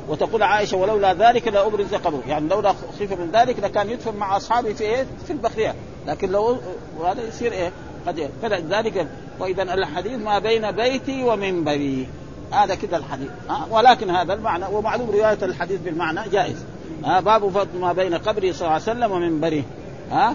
[0.08, 2.22] وتقول عائشة ولولا ذلك لابرز قبره.
[2.28, 5.74] يعني لولا خيف من ذلك لكان يدفن مع أصحابه في إيه؟ في البخرية.
[6.06, 6.56] لكن لو
[7.04, 7.72] هذا يصير إيه؟
[8.06, 12.08] قد فلذلك واذا الحديث ما بين بيتي ومنبري.
[12.52, 13.28] هذا كذا الحديث.
[13.48, 16.64] ها ولكن هذا المعنى ومعلوم رواية الحديث بالمعنى جائز.
[17.04, 19.62] ها باب فضل ما بين قبره صلى الله عليه وسلم ومنبره.
[20.10, 20.34] ها؟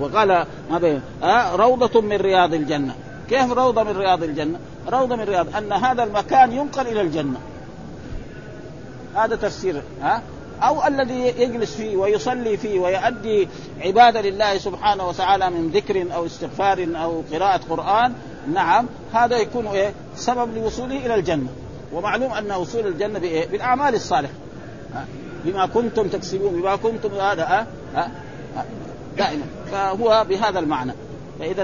[0.00, 2.94] وقال ما بين ها روضة من رياض الجنة.
[3.28, 7.38] كيف روضة من رياض الجنة؟ روضة من رياض أن هذا المكان ينقل إلى الجنة.
[9.16, 10.22] هذا تفسير ها؟
[10.62, 13.48] أو الذي يجلس فيه ويصلي فيه ويؤدي
[13.80, 18.12] عبادة لله سبحانه وتعالى من ذكر أو استغفار أو قراءة قرآن.
[18.52, 21.48] نعم هذا يكون إيه؟ سبب لوصوله إلى الجنة.
[21.92, 24.34] ومعلوم أن وصول الجنة بإيه؟ بالأعمال الصالحة.
[25.44, 28.10] بما كنتم تكسبون بما كنتم هذا ها؟ ها؟
[29.18, 29.44] دائما.
[29.72, 30.92] فهو بهذا المعنى.
[31.40, 31.62] فإذا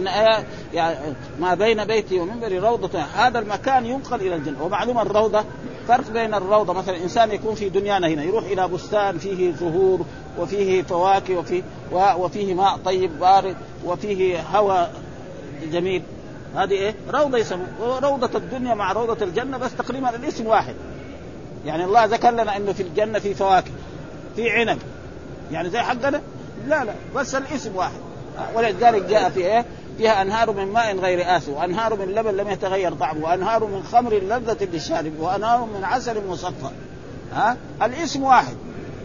[0.74, 4.62] يعني ما بين بيتي ومنبري روضة هذا المكان ينقل إلى الجنة.
[4.62, 5.44] ومعلوم الروضة
[5.88, 6.72] فرق بين الروضة.
[6.72, 10.00] مثلا إنسان يكون في دنيانا هنا يروح إلى بستان فيه زهور
[10.38, 11.62] وفيه فواكه وفيه
[11.92, 14.92] وفيه ماء طيب بارد وفيه هواء
[15.72, 16.02] جميل.
[16.56, 20.74] هذه إيه؟ روضة يسموه روضة الدنيا مع روضة الجنة بس تقريبا الاسم واحد.
[21.66, 23.70] يعني الله ذكر لنا إنه في الجنة في فواكه
[24.36, 24.78] في عنب.
[25.52, 26.22] يعني زي حقنا؟
[26.68, 28.05] لا لا بس الاسم واحد.
[28.54, 29.64] ولذلك جاء في إيه؟
[29.98, 34.14] فيها أنهار من ماء غير آسف وأنهار من لبن لم يتغير طعمه وأنهار من خمر
[34.14, 36.70] لذة للشارب وأنهار من عسل مصفى
[37.32, 38.56] ها؟ الاسم واحد.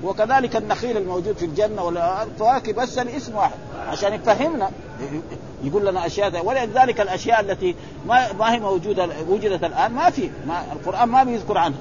[0.04, 3.58] وكذلك النخيل الموجود في الجنة والفواكه بس الاسم واحد.
[3.88, 4.72] عشان يفهمنا
[5.64, 7.76] يقول لنا أشياء ولذلك الأشياء التي
[8.08, 10.30] ما ما هي موجودة وجدت الآن ما في.
[10.48, 11.80] ما القرآن ما بيذكر عنها.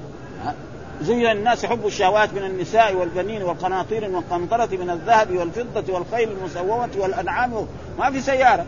[1.01, 7.67] زين الناس حب الشهوات من النساء والبنين والقناطير والقنطرة من الذهب والفضة والخيل المسومة والأنعام.
[7.99, 8.65] ما في سيارة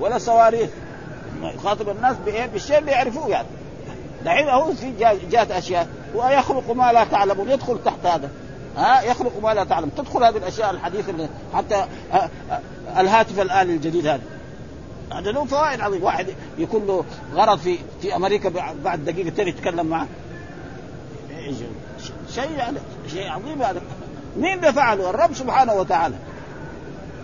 [0.00, 0.70] ولا صواريخ.
[1.42, 3.48] يخاطب الناس بإيه؟ بالشيء اللي يعرفوه يعني.
[4.24, 4.92] دحين هو في
[5.30, 5.88] جات أشياء.
[6.14, 8.30] ويخلق ما لا تعلمون يدخل تحت هذا.
[8.76, 9.88] ها؟ يخلق ما لا تعلم.
[9.88, 11.86] تدخل هذه الأشياء الحديثة اللي حتى
[12.98, 14.22] الهاتف الالي الجديد هذا.
[15.12, 16.04] هذا له فوائد عظيمة.
[16.04, 16.26] واحد
[16.58, 18.52] يكون له غرض في في أمريكا
[18.84, 20.06] بعد دقيقتين يتكلم معه.
[22.34, 22.78] شيء يعني
[23.12, 23.80] شيء عظيم هذا.
[24.36, 26.14] مين اللي فعله؟ الرب سبحانه وتعالى.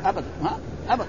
[0.04, 0.58] أبدا ها؟
[0.88, 1.06] أبدا.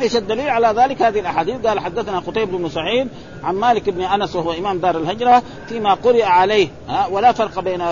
[0.00, 1.66] إيش الدليل على ذلك هذه الأحاديث.
[1.66, 3.08] قال حدثنا قتيبة بن سعيد
[3.44, 7.82] عن مالك بن أنس وهو إمام دار الهجرة فيما قرئ عليه ها؟ ولا فرق بين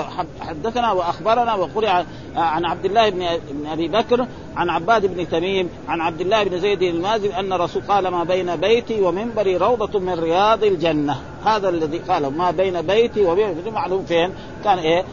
[0.40, 2.04] حدثنا وأخبرنا وقرئ
[2.36, 6.82] عن عبد الله بن أبي بكر عن عباد بن تميم عن عبد الله بن زيد
[6.82, 11.20] المازن أن الرسول قال ما بين بيتي ومنبري روضة من رياض الجنة.
[11.44, 14.32] هذا الذي قال ما بين بيتي ومنبري معلوم فين؟
[14.64, 15.04] كان إيه؟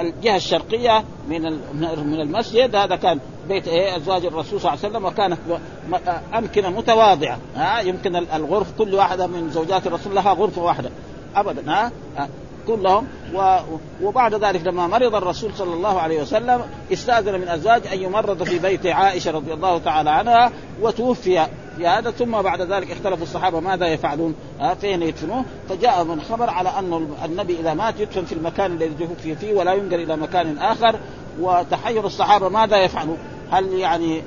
[0.00, 1.42] الجهة الشرقية من
[1.74, 2.76] من المسجد.
[2.76, 5.38] هذا كان بيت إيه؟ أزواج الرسول صلى الله عليه وسلم وكانت
[6.34, 7.38] أمكنة متواضعة.
[7.56, 10.90] ها؟ يمكن الغرف كل واحدة من زوجات الرسول لها غرفة واحدة.
[11.36, 11.92] ابدا ها؟
[12.68, 13.58] كلهم و...
[14.02, 18.58] وبعد ذلك لما مرض الرسول صلى الله عليه وسلم استأذن من ازواج أن يمرض في
[18.58, 20.52] بيت عائشة رضي الله تعالى عنها
[20.82, 26.20] وتوفي في هذا ثم بعد ذلك اختلف الصحابة ماذا يفعلون؟ ها فين يدفنوه؟ فجاء من
[26.20, 30.16] خبر على أن النبي إذا مات يدفن في المكان الذي توفي فيه ولا ينقل إلى
[30.16, 30.96] مكان آخر
[31.40, 33.18] وتحير الصحابة ماذا يفعلون؟
[33.50, 34.22] هل يعني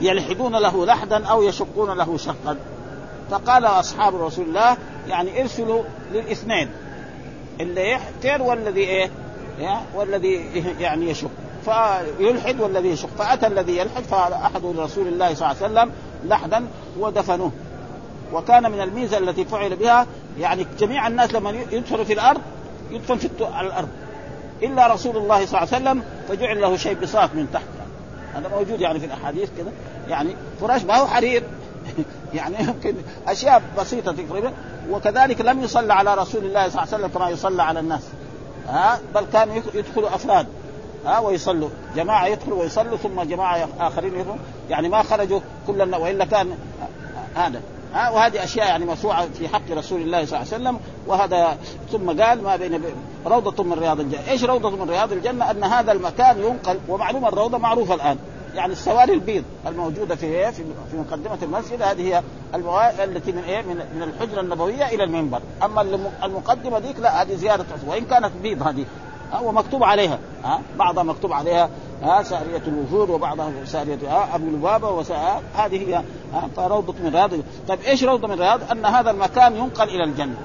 [0.00, 2.56] يلحدون له لحدا أو يشقون له شقا؟
[3.30, 4.76] فقال أصحاب رسول الله
[5.08, 5.82] يعني ارسلوا
[6.12, 6.68] للاثنين.
[7.60, 9.10] اللي يحتر والذي إيه؟
[9.94, 10.34] والذي
[10.80, 11.30] يعني يشق.
[11.64, 13.08] فيلحد والذي يشق.
[13.18, 15.92] فأتى الذي يلحد فاحد رسول الله صلى الله عليه وسلم
[16.24, 16.66] لحدا
[16.98, 17.50] ودفنوه.
[18.32, 20.06] وكان من الميزة التي فعل بها
[20.40, 22.40] يعني جميع الناس لما يدفنوا في الأرض
[22.90, 23.88] يدفن في الأرض.
[24.62, 27.64] إلا رسول الله صلى الله عليه وسلم فجعل له شيء بساط من تحت
[28.34, 29.72] هذا موجود يعني في الأحاديث كذا
[30.08, 31.42] يعني فراش ما هو حرير.
[32.34, 32.94] يعني يمكن
[33.28, 34.52] أشياء بسيطة تقريبا.
[34.90, 38.02] وكذلك لم يصلى على رسول الله صلى الله عليه وسلم كما يصلى على الناس.
[38.68, 40.46] ها؟ بل كانوا يدخلوا أفراد.
[41.06, 41.68] ها؟ ويصلوا.
[41.96, 44.36] جماعة يدخلوا ويصلوا ثم جماعة آخرين يدخلوا.
[44.70, 46.58] يعني ما خرجوا كل وإلا كان
[47.34, 47.60] هذا.
[47.94, 50.78] ها؟ وهذه أشياء يعني مشروعه في حق رسول الله صلى الله عليه وسلم.
[51.06, 51.58] وهذا
[51.92, 52.82] ثم قال ما بين
[53.26, 57.58] روضة من رياض الجنه، إيش روضة من رياض الجنة؟ أن هذا المكان ينقل ومعلومه الروضة
[57.58, 58.18] معروفة الآن.
[58.54, 60.64] يعني السواري البيض الموجودة في إيه؟ في
[60.94, 61.82] مقدمة المسجد.
[61.82, 62.22] هذه هي
[62.54, 65.82] المواد التي من إيه؟ من, الحجرة النبوية إلى المنبر، أما
[66.24, 68.84] المقدمة ذيك لا هذه زيادة وإن كانت بيض هذه
[69.42, 71.70] ومكتوب عليها ها بعضها مكتوب عليها
[72.02, 75.04] ها سارية الوفود وبعضها سارية ها أبو لبابة
[75.54, 76.02] هذه هي
[76.58, 77.30] روضة من رياض.
[77.68, 80.36] طيب إيش روضة من رياض؟ أن هذا المكان ينقل إلى الجنة.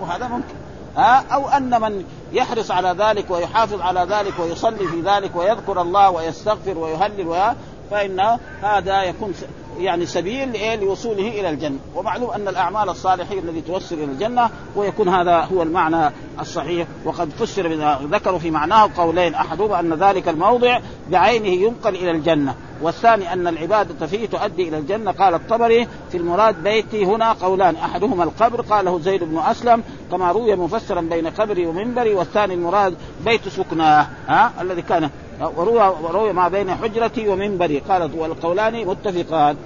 [0.00, 0.54] وهذا ممكن
[0.96, 6.10] ها أو أن من يحرص على ذلك ويحافظ على ذلك ويصلي في ذلك ويذكر الله
[6.10, 7.54] ويستغفر ويهلل
[7.90, 9.34] فإن هذا يكون
[9.78, 11.78] يعني سبيل لوصوله إلى الجنة.
[11.94, 16.86] ومعلوم أن الأعمال الصالحين الذي توصل إلى الجنة ويكون هذا هو المعنى الصحيح.
[17.04, 17.68] وقد فسر
[18.02, 19.34] ذكروا في معناه قولين.
[19.34, 22.54] أحدهما أن ذلك الموضع بعينه ينقل إلى الجنة.
[22.84, 25.10] والثاني أن العبادة فيه تؤدي إلى الجنة.
[25.10, 30.56] قال الطبري في المراد بيتي هنا قولان أحدهما القبر قاله زيد بن أسلم كما روي
[30.56, 32.14] مفسرا بين قبري ومنبري.
[32.14, 32.94] والثاني المراد
[33.24, 35.10] بيت سكناه ها الذي كان
[36.02, 37.78] وروي ما بين حجرتي ومنبري.
[37.78, 39.56] قالت والقولان متفقان.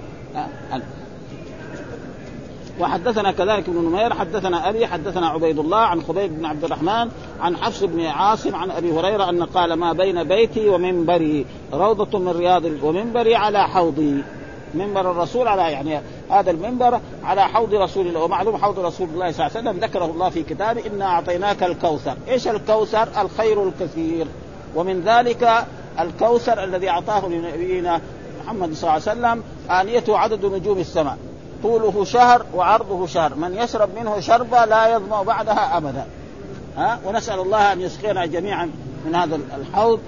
[2.79, 7.57] وحدثنا كذلك ابن نمير حدثنا أبي حدثنا عبيد الله عن خبيب بن عبد الرحمن عن
[7.57, 12.63] حفص بن عاصم عن أبي هريرة أن قال ما بين بيتي ومنبري روضة من رياض
[12.83, 14.23] ومنبري على حوضي
[14.73, 19.47] منبر الرسول على يعني هذا المنبر على حوض رسول الله ومعلوم حوض رسول الله صلى
[19.47, 24.27] الله عليه وسلم ذكره الله في كتابه إنا أعطيناك الكوثر، إيش الكوثر؟ الخير الكثير.
[24.75, 25.65] ومن ذلك
[25.99, 28.01] الكوثر الذي أعطاه لنبينا
[28.43, 31.17] محمد صلى الله عليه وسلم آنيته عدد نجوم السماء.
[31.63, 33.35] طوله شهر وعرضه شهر.
[33.35, 36.05] من يشرب منه شربة لا يظمأ بعدها أبدا.
[36.77, 38.69] ها؟ ونسأل الله أن يسقينا جميعا
[39.05, 39.99] من هذا الحوض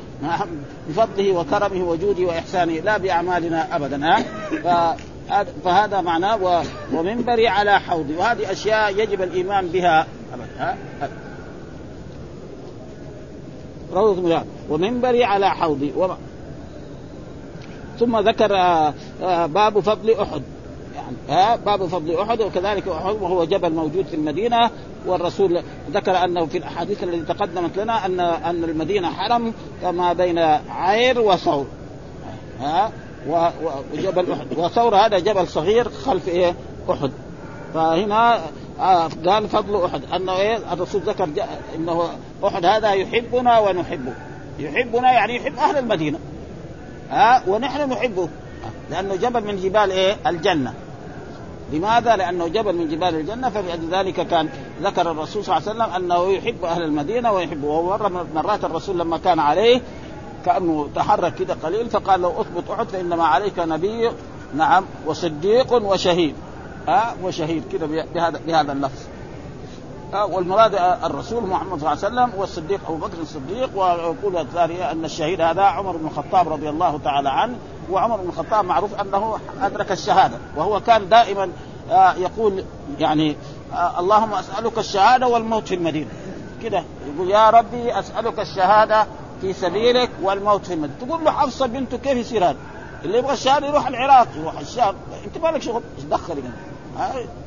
[0.89, 4.97] بفضله وكرمه وجوده وإحسانه لا بأعمالنا أبدا ها؟
[5.63, 10.77] فهذا معناه ومنبري على حوضي وهذه أشياء يجب الإيمان بها أبدا ها؟
[13.93, 15.93] روضة ومنبري على حوضي
[17.99, 20.41] ثم ذكر آه، آه، باب فضل أحد.
[20.95, 24.69] يعني باب فضل أحد وكذلك أحد وهو جبل موجود في المدينة
[25.06, 31.19] والرسول ذكر أنه في الأحاديث التي تقدمت لنا أن أن المدينة حرم كما بين عير
[31.19, 31.65] وثور
[32.60, 32.91] ها
[33.93, 34.58] وجبل أحد.
[34.58, 36.56] وثور هذا جبل صغير خلف إيه؟
[36.91, 37.12] أحد.
[37.73, 38.41] فهنا
[38.80, 40.01] آه قال فضل أحد.
[40.15, 41.30] انه إيه؟ الرسول ذكر
[41.75, 42.10] إنه
[42.45, 44.13] أحد هذا يحبنا ونحبه.
[44.60, 46.19] يحبنا يعني يحب أهل المدينة
[47.10, 48.30] ها ونحن نحبه.
[48.89, 50.74] لأنه جبل من جبال إيه؟ الجنة.
[51.71, 54.50] لماذا؟ لأنه جبل من جبال الجنة فلذلك كان
[54.84, 59.17] ذكر الرسول صلى الله عليه وسلم أنه يحب أهل المدينة ويحبه ومره مرات الرسول لما
[59.17, 59.82] كان عليه
[60.45, 64.12] كأنه تحرك كده قليل فقال لو اثبت أحد فإنما عليك نبي
[64.56, 66.36] نعم وصديق وشهيد.
[66.88, 69.02] ها وشهيد كده بهذا بهذا اللفظ.
[70.13, 75.41] والمراد الرسول محمد صلى الله عليه وسلم والصديق أبو بكر الصديق ويقول الثانية أن الشهيد
[75.41, 77.56] هذا عمر بن الخطاب رضي الله تعالى عنه
[77.91, 81.49] وعمر بن الخطاب معروف أنه أدرك الشهادة وهو كان دائما
[81.91, 82.63] آه، يقول
[82.99, 83.36] يعني
[83.73, 86.10] آه، اللهم أسألك الشهادة والموت في المدينة.
[86.63, 86.84] كده
[87.15, 89.08] يقول يا ربي أسألك الشهادة
[89.41, 90.99] في سبيلك والموت في المدينة.
[91.08, 92.58] تقول له حفصة بنته كيف يصير هذا؟
[93.06, 94.95] اللي يبغى الشهادة يروح العراق يروح الشام.
[95.25, 96.43] أنت مالك شغل؟ إيش دخلك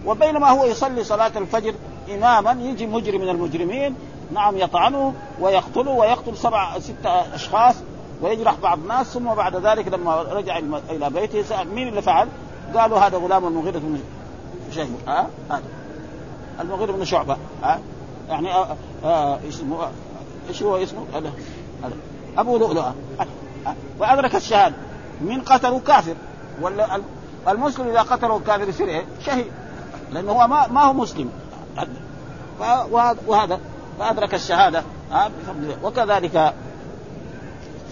[0.07, 1.75] وبينما هو يصلي صلاة الفجر
[2.15, 3.95] اماما يجي مجرم من المجرمين
[4.33, 7.75] نعم يطعنه ويقتله ويقتل سبع ستة أشخاص.
[8.23, 10.59] ويجرح بعض الناس ثم بعد ذلك لما رجع
[10.91, 12.29] إلى بيته سأل مين اللي فعل؟
[12.75, 13.99] قالوا هذا غلام المغيرة بن
[14.73, 14.89] شيبة.
[15.07, 15.63] ها؟ هذا.
[16.61, 17.37] المغيرة بن شعبة.
[17.63, 17.81] ها؟
[18.29, 19.89] يعني آه آه اسمه
[20.49, 21.33] إيش هو اسمه؟ هذا
[22.39, 22.95] أبو لؤلؤة.
[23.99, 24.75] وأدرك الشهاده
[25.21, 26.15] من قتلوا؟ كافر.
[26.61, 27.01] ولا
[27.49, 29.53] المسلم إذا قتله الكافر يصير إيه؟ شهيد.
[30.13, 31.31] لأنه هو ما, ما هو مسلم.
[33.27, 33.61] وهذا
[33.99, 34.83] فأدرك الشهادة.
[35.83, 36.55] وكذلك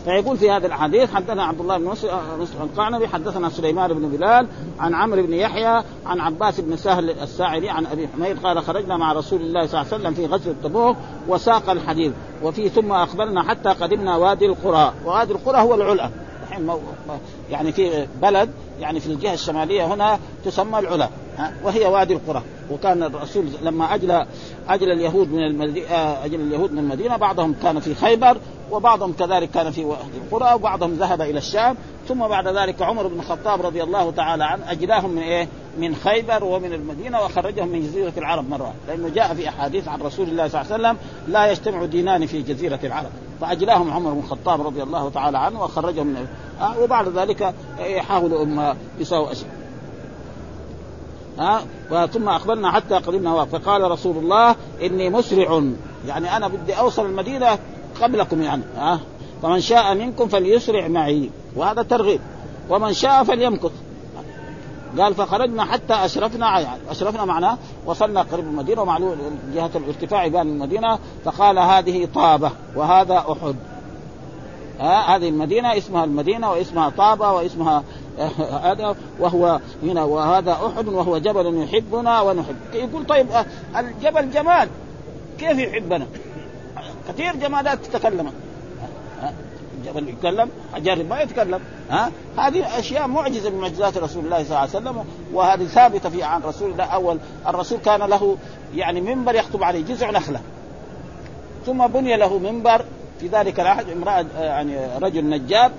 [0.05, 4.47] فيقول في هذا الحديث حدثنا عبد الله بن مسلم القعنبي حدثنا سليمان بن بلال
[4.79, 9.13] عن عمرو بن يحيى عن عباس بن سهل الساعدي عن أبي حميد قال خرجنا مع
[9.13, 10.97] رسول الله صلى الله عليه وسلم في غزوة تبوك
[11.29, 12.13] وساق الحديث
[12.43, 16.11] وفي ثم اقبلنا حتى قدمنا وادي القرى وادي القرى هو العلا.
[17.51, 21.09] يعني في بلد يعني في الجهة الشمالية هنا تسمى العلا
[21.65, 22.43] وهي وادي القرى.
[22.71, 24.25] وكان الرسول لما أجل
[24.69, 28.37] أجل اليهود من المدينة آه، أجل اليهود من المدينة بعضهم كان في خيبر
[28.73, 31.77] وبعضهم كذلك كان في وادي القرى وبعضهم ذهب إلى الشام.
[32.09, 36.45] ثم بعد ذلك عمر بن الخطاب رضي الله تعالى عنه اجلاهم من إيه؟ من خيبر
[36.45, 40.61] ومن المدينة وخرجهم من جزيرة العرب مرة لأنه جاء في أحاديث عن رسول الله صلى
[40.61, 40.97] الله عليه وسلم
[41.29, 43.11] لا يجتمع دينان في جزيرة العرب.
[43.41, 46.27] فاجلاهم عمر بن الخطاب رضي الله تعالى عنه وخرجهم من
[46.61, 49.51] آه وبعد ذلك يحاولوا هم يساووا أشياء.
[51.39, 51.63] ها؟
[52.07, 55.63] ثم اقبلنا حتى قدمنا فقال رسول الله إني مسرع
[56.07, 57.59] يعني أنا بدي أوصل المدينة
[58.03, 59.01] قبلكم يعني ها؟
[59.43, 61.31] فمن شاء منكم فليسرع معي.
[61.57, 62.21] وهذا ترغيب.
[62.71, 63.73] ومن شاء فليمكث.
[64.99, 69.17] قال فخرجنا حتى أشرفنا يعني أشرفنا معناه وصلنا قريب المدينة ومعلوم
[69.55, 73.57] جهة الارتفاع بين المدينة فقال هذه طابة وهذا أحد.
[74.81, 77.83] ها؟ هذه المدينة اسمها المدينة واسمها طابة واسمها
[78.63, 82.57] هذا وهو هنا وهذا أحد وهو جبل يحبنا ونحب.
[82.75, 83.47] يقول طيب آه،
[83.79, 84.69] الجبل جمال
[85.39, 86.07] كيف يحبنا؟
[87.09, 88.33] كثير جمالات تتكلم.
[89.79, 91.61] الجبل يتكلم الجرب ما يتكلم.
[91.91, 96.23] ها؟ هذه أشياء معجزة من معجزات رسول الله صلى الله عليه وسلم وهذه ثابتة في
[96.23, 98.37] عن رسول الله اول الرسول كان له
[98.75, 100.41] يعني منبر يخطب عليه جزع نخلة.
[101.67, 102.85] ثم بني له منبر
[103.21, 105.73] في ذلك العهد امرأة يعني رجل نجاب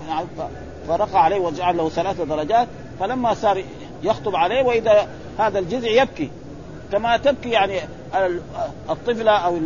[0.88, 2.68] فرقى عليه وجعل له ثلاث درجات.
[3.00, 3.64] فلما صار
[4.04, 5.08] يخطب عليه وإذا
[5.40, 6.32] هذا الجذع يبكي.
[6.92, 7.80] كما تبكي يعني
[8.90, 9.58] الطفلة أو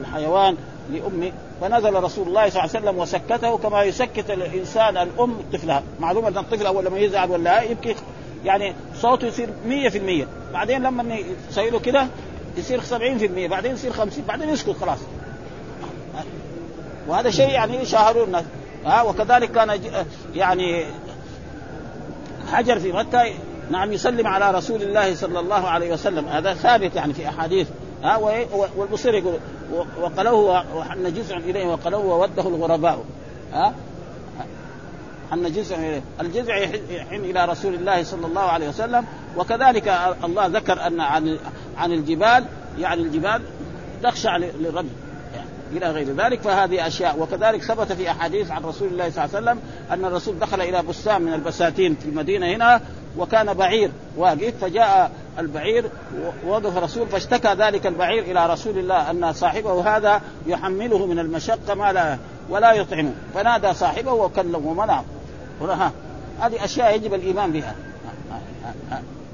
[0.00, 0.56] الحيوان
[0.90, 6.28] لامه فنزل رسول الله صلى الله عليه وسلم وسكته كما يسكت الإنسان الأم طفلها معلومة
[6.28, 7.94] أن الطفل أول لما يزعل ولا يبكي
[8.44, 11.18] يعني صوته يصير 100% بعدين لما
[11.50, 12.06] يسوي كده
[12.56, 14.98] يصير 70% بعدين يصير 50 بعدين يسكت خلاص.
[17.08, 18.44] وهذا شيء يعني شاهدوا الناس
[18.84, 19.80] ها وكذلك كان
[20.34, 20.84] يعني
[22.52, 23.24] حجر في مكة
[23.70, 26.28] نعم يسلم على رسول الله صلى الله عليه وسلم.
[26.28, 27.68] هذا ثابت يعني في أحاديث.
[28.02, 28.16] ها
[28.76, 29.34] والبصير يقول
[30.00, 33.04] وقلوه وحن جزع إليه وقلوه ووده الغرباء.
[33.52, 33.74] ها؟
[35.30, 36.02] حن جزع إليه.
[36.20, 36.56] الجزع
[36.90, 39.04] يحن إلى رسول الله صلى الله عليه وسلم.
[39.36, 39.88] وكذلك
[40.24, 41.38] الله ذكر أن عن
[41.76, 42.44] عن الجبال
[42.78, 43.42] يعني الجبال
[44.02, 44.88] تخشع للرب
[45.72, 46.40] إلى غير ذلك.
[46.40, 47.18] فهذه أشياء.
[47.18, 49.58] وكذلك ثبت في أحاديث عن رسول الله صلى الله عليه وسلم
[49.90, 52.80] أن الرسول دخل إلى بستان من البساتين في المدينة هنا
[53.18, 55.84] وكان بعير واقف فجاء البعير
[56.46, 61.92] ووقف الرسول فاشتكى ذلك البعير إلى رسول الله أن صاحبه هذا يحمله من المشقة ما
[61.92, 62.18] لا
[62.50, 63.12] ولا يطعمه.
[63.34, 65.04] فنادى صاحبه وكلمه ومنعه
[66.40, 67.74] هذه أشياء يجب الإيمان بها.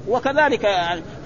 [0.07, 0.67] وكذلك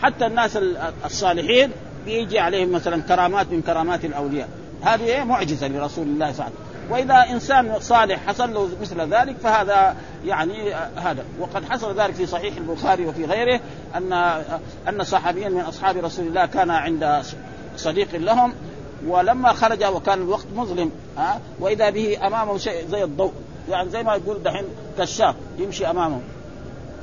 [0.01, 0.59] حتى الناس
[1.05, 1.71] الصالحين
[2.05, 4.49] بيجي عليهم مثلا كرامات من كرامات الأولياء.
[4.82, 6.62] هذه معجزة لرسول الله صلى الله عليه وسلم.
[6.89, 11.23] وإذا إنسان صالح حصل له مثل ذلك فهذا يعني هذا.
[11.39, 13.59] وقد حصل ذلك في صحيح البخاري وفي غيره
[13.95, 14.13] أن
[14.89, 17.21] أن صحابيا من أصحاب رسول الله كان عند
[17.77, 18.53] صديق لهم
[19.07, 23.34] ولما خرج وكان الوقت مظلم ها؟ وإذا به أمامه شيء زي الضوء
[23.69, 24.63] يعني زي ما يقول دحين
[24.97, 26.19] كشاف يمشي أمامه.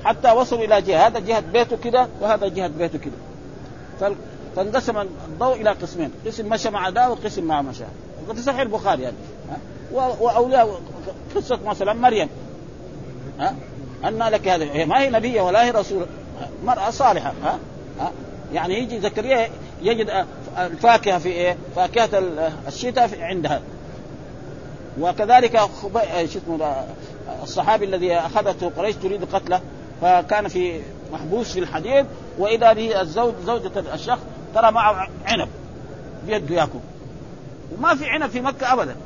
[0.05, 4.14] حتى وصلوا إلى جهة هذا جهة بيته كده وهذا جهة بيته كده.
[4.57, 7.85] فانقسم الضوء إلى قسمين قسم مشى مع ده وقسم مع مشى.
[8.39, 9.16] صحيح البخاري يعني
[9.93, 10.81] واولياء
[11.37, 12.28] قصة مثلا مريم.
[13.41, 13.55] ها؟
[14.05, 14.64] أن لك هذا.
[14.64, 16.07] هي ما هي نبية ولا هي رسول.
[16.64, 17.33] مرأة صالحة.
[17.45, 17.59] ها,
[18.01, 18.12] ها؟
[18.53, 19.49] يعني يجي زكريا
[19.83, 20.26] يجد
[20.59, 22.22] الفاكهة في إيه؟ فاكهة
[22.68, 23.61] الشتاء عندها.
[25.01, 25.57] وكذلك.
[25.57, 26.85] شو اسمه
[27.43, 29.61] الصحابي الذي أخذته قريش تريد قتله.
[30.03, 30.81] فكان في
[31.12, 32.07] محبوس في الحديد.
[32.39, 34.20] وإذا به الزوج زوجة الشخص
[34.55, 35.49] ترى معه عنب.
[36.26, 36.78] بيده ياكل.
[37.79, 38.97] وما في عنب في مكة أبدا.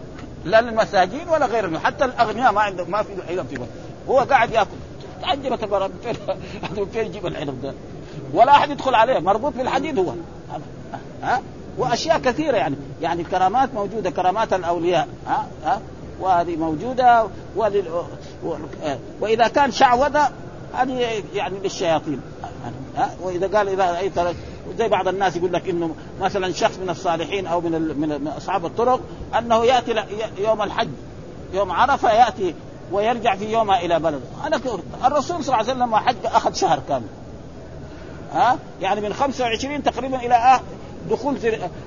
[0.45, 3.71] لا للمساجين ولا غيرهم حتى الأغنياء ما عندهم ما في عنب في مكة.
[4.09, 4.71] هو قاعد يأكل.
[5.23, 5.91] تعجبك المرأة
[6.77, 7.75] من فين يجيب العنب ده؟
[8.35, 9.19] ولا أحد يدخل عليه.
[9.19, 10.13] مربوط بالحديد هو.
[11.23, 11.43] ها؟
[11.79, 12.77] وأشياء كثيرة يعني.
[13.03, 14.11] يعني الكرامات موجودة.
[14.11, 15.09] كرامات الأولياء.
[15.27, 15.81] ها؟ ها؟
[16.21, 17.27] وهذه موجودة.
[17.57, 17.85] ولل...
[19.21, 20.29] وإذا كان شعوذة
[20.75, 22.21] هذه يعني للشياطين.
[22.97, 24.11] ها؟ وإذا قال إذا أي
[24.79, 29.01] زي بعض الناس يقول لك إنه مثلا شخص من الصالحين أو من من أصحاب الطرق
[29.39, 30.05] أنه يأتي
[30.39, 30.89] يوم الحج
[31.55, 32.55] يوم عرفة يأتي
[32.93, 34.61] ويرجع في يومها إلى بلده أنا
[35.05, 37.07] الرسول صلى الله عليه وسلم حج أخذ شهر كامل.
[38.33, 40.61] ها؟ يعني من 25 تقريبا إلى
[41.11, 41.37] دخول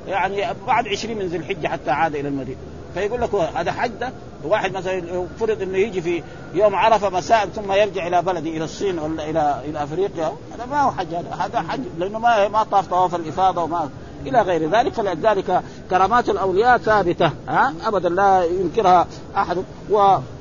[0.08, 2.58] يعني بعد 20 من ذي الحجة حتى عاد إلى المدينة.
[2.98, 4.12] فيقول لك هذا حج ده
[4.44, 6.24] واحد مثلا فرض إنه يجي في
[6.54, 10.32] يوم عرفة مساء ثم يرجع إلى بلده إلى الصين ولا إلى إلى أفريقيا.
[10.54, 13.90] هذا ما هو حج هذا حج لأنه ما ما طاف طواف الإفاضة وما
[14.26, 14.94] إلى غير ذلك.
[14.94, 19.64] فلذلك كرامات الأولياء ثابتة ها؟ ابدا لا ينكرها أحد.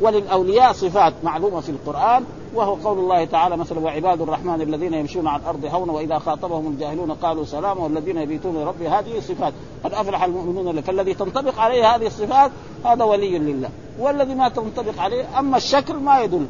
[0.00, 2.24] وللأولياء صفات معلومة في القرآن.
[2.56, 7.12] وهو قول الله تعالى مثلا وعباد الرحمن الذين يمشون على الأرض هونا وإذا خاطبهم الجاهلون
[7.12, 9.52] قالوا سلاما والذين يبيتون لربي هذه صفات
[9.84, 12.50] قد أفلح المؤمنون فالذي تنطبق عليه هذه الصفات
[12.84, 13.68] هذا ولي لله.
[13.98, 16.46] والذي ما تنطبق عليه أما الشكل ما يدل.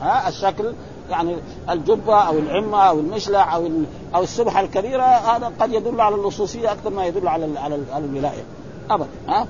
[0.00, 0.72] ها الشكل
[1.10, 1.36] يعني
[1.70, 3.68] الجبة أو العمة أو المشلع أو
[4.14, 8.44] أو السبحه الكبيرة هذا قد يدل على اللصوصيه أكثر ما يدل على على, على الولاية.
[8.90, 9.08] ابدا.
[9.28, 9.46] ها؟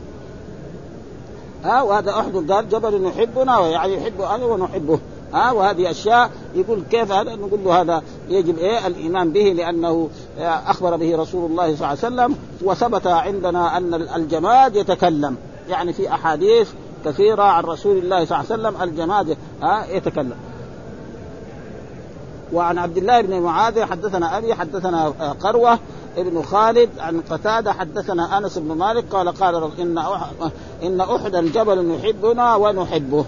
[1.65, 4.99] ها وهذا أحد قال جبل يحبنا يعني يحب أنا ونحبه.
[5.33, 10.09] ها وهذه أشياء يقول كيف هذا؟ نقول له هذا يجب إيه؟ الإيمان به لأنه
[10.39, 15.37] أخبر به رسول الله صلى الله عليه وسلم وثبت عندنا أن الجماد يتكلم.
[15.69, 16.71] يعني في أحاديث
[17.05, 19.37] كثيرة عن رسول الله صلى الله عليه وسلم الجماد
[19.89, 20.37] يتكلم.
[22.53, 25.09] وعن عبد الله بن معاذ حدثنا أبي حدثنا
[25.41, 25.79] قروة
[26.17, 29.99] ابن خالد عن قتادة حدثنا أنس بن مالك قال قال إن
[30.83, 33.25] إن احدا جبل يحبنا ونحبه.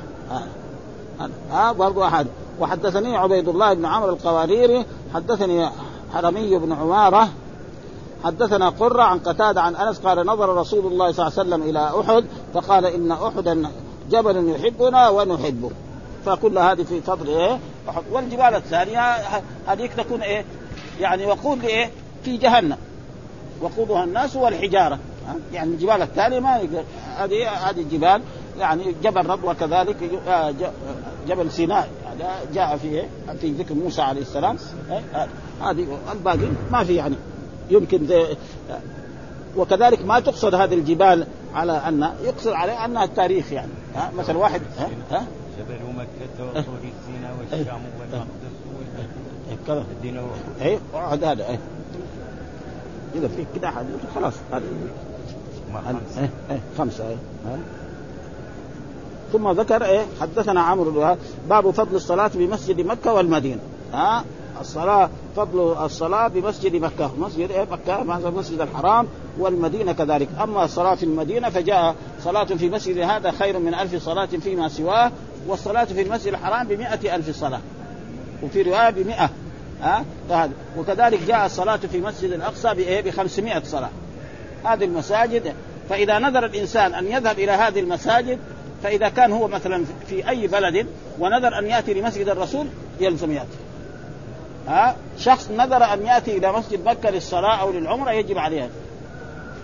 [1.51, 2.27] ها برضو أحد.
[2.61, 5.69] وحدثني عبيد الله بن عمرو القواريري حدثني
[6.15, 7.29] حرمي بن عماره
[8.25, 12.01] حدثنا قرة عن قتادة عن أنس قال نظر رسول الله صلى الله عليه وسلم إلى
[12.01, 13.71] أحد فقال إن أحدا
[14.11, 15.71] جبل يحبنا ونحبه.
[16.27, 17.59] فكل هذه في فضل إيه؟
[18.13, 19.15] والجبال الثانية
[19.67, 20.45] هذيك تكون إيه؟
[21.01, 21.91] يعني وقود إيه
[22.25, 22.77] في جهنم.
[23.61, 24.99] وقودها الناس والحجارة.
[25.53, 26.85] يعني الجبال الثانية ما يقدر.
[27.17, 28.23] هذه هذه الجبال
[28.59, 29.97] يعني جبل ربوة كذلك
[31.29, 31.89] جبل سيناء.
[32.13, 33.09] هذا جاء فيه
[33.41, 34.57] في ذكر موسى عليه السلام.
[35.63, 37.17] هذه الباقي ما في يعني.
[37.71, 38.37] يمكن زي
[39.57, 43.71] وكذلك ما تقصد هذه الجبال على ان يقصد عليه انها التاريخ يعني.
[43.95, 45.27] ها مثلا واحد ها, ها؟
[45.59, 46.63] جبل مكة وطور
[47.07, 48.29] سيناء والشام والمقدس
[49.67, 49.77] كذا.
[49.77, 50.21] والدين
[50.63, 51.59] اي اقعد هذا اي
[53.15, 53.73] إذا في كذا
[54.15, 54.63] خلاص هذا.
[55.73, 57.59] ما هذا- خمسة إيه إيه خمسة إيه ها.
[59.33, 61.17] ثم ذكر إيه؟ حدثنا عمرو
[61.49, 63.61] باب فضل الصلاة بمسجد مكة والمدينة.
[63.93, 64.25] ها؟
[64.61, 67.11] الصلاة فضل الصلاة بمسجد مكة.
[67.19, 69.07] مسجد إيه؟ مكة مثلا مسجد الحرام
[69.39, 70.29] والمدينة كذلك.
[70.43, 75.13] أما الصلاة في المدينة فجاء صلاة في مسجد هذا خير من ألف صلاة فيما سواه
[75.47, 77.61] والصلاة في المسجد الحرام بمئة ألف صلاة.
[78.43, 79.31] وفي رواية بمئة.
[79.83, 80.05] ها؟
[80.79, 83.91] وكذلك جاء الصلاة في مسجد الأقصى بإيه؟ بخمسمائة صلاة.
[84.65, 85.55] هذه المساجد.
[85.89, 88.39] فإذا نذر الإنسان أن يذهب إلى هذه المساجد
[88.83, 90.87] فإذا كان هو مثلا في أي بلد
[91.19, 92.67] ونذر أن يأتي لمسجد الرسول
[93.01, 93.59] يلزم يأتي.
[94.69, 98.71] ها؟ شخص نذر أن يأتي إلى مسجد مكة للصلاة أو للعمرة يجب عليه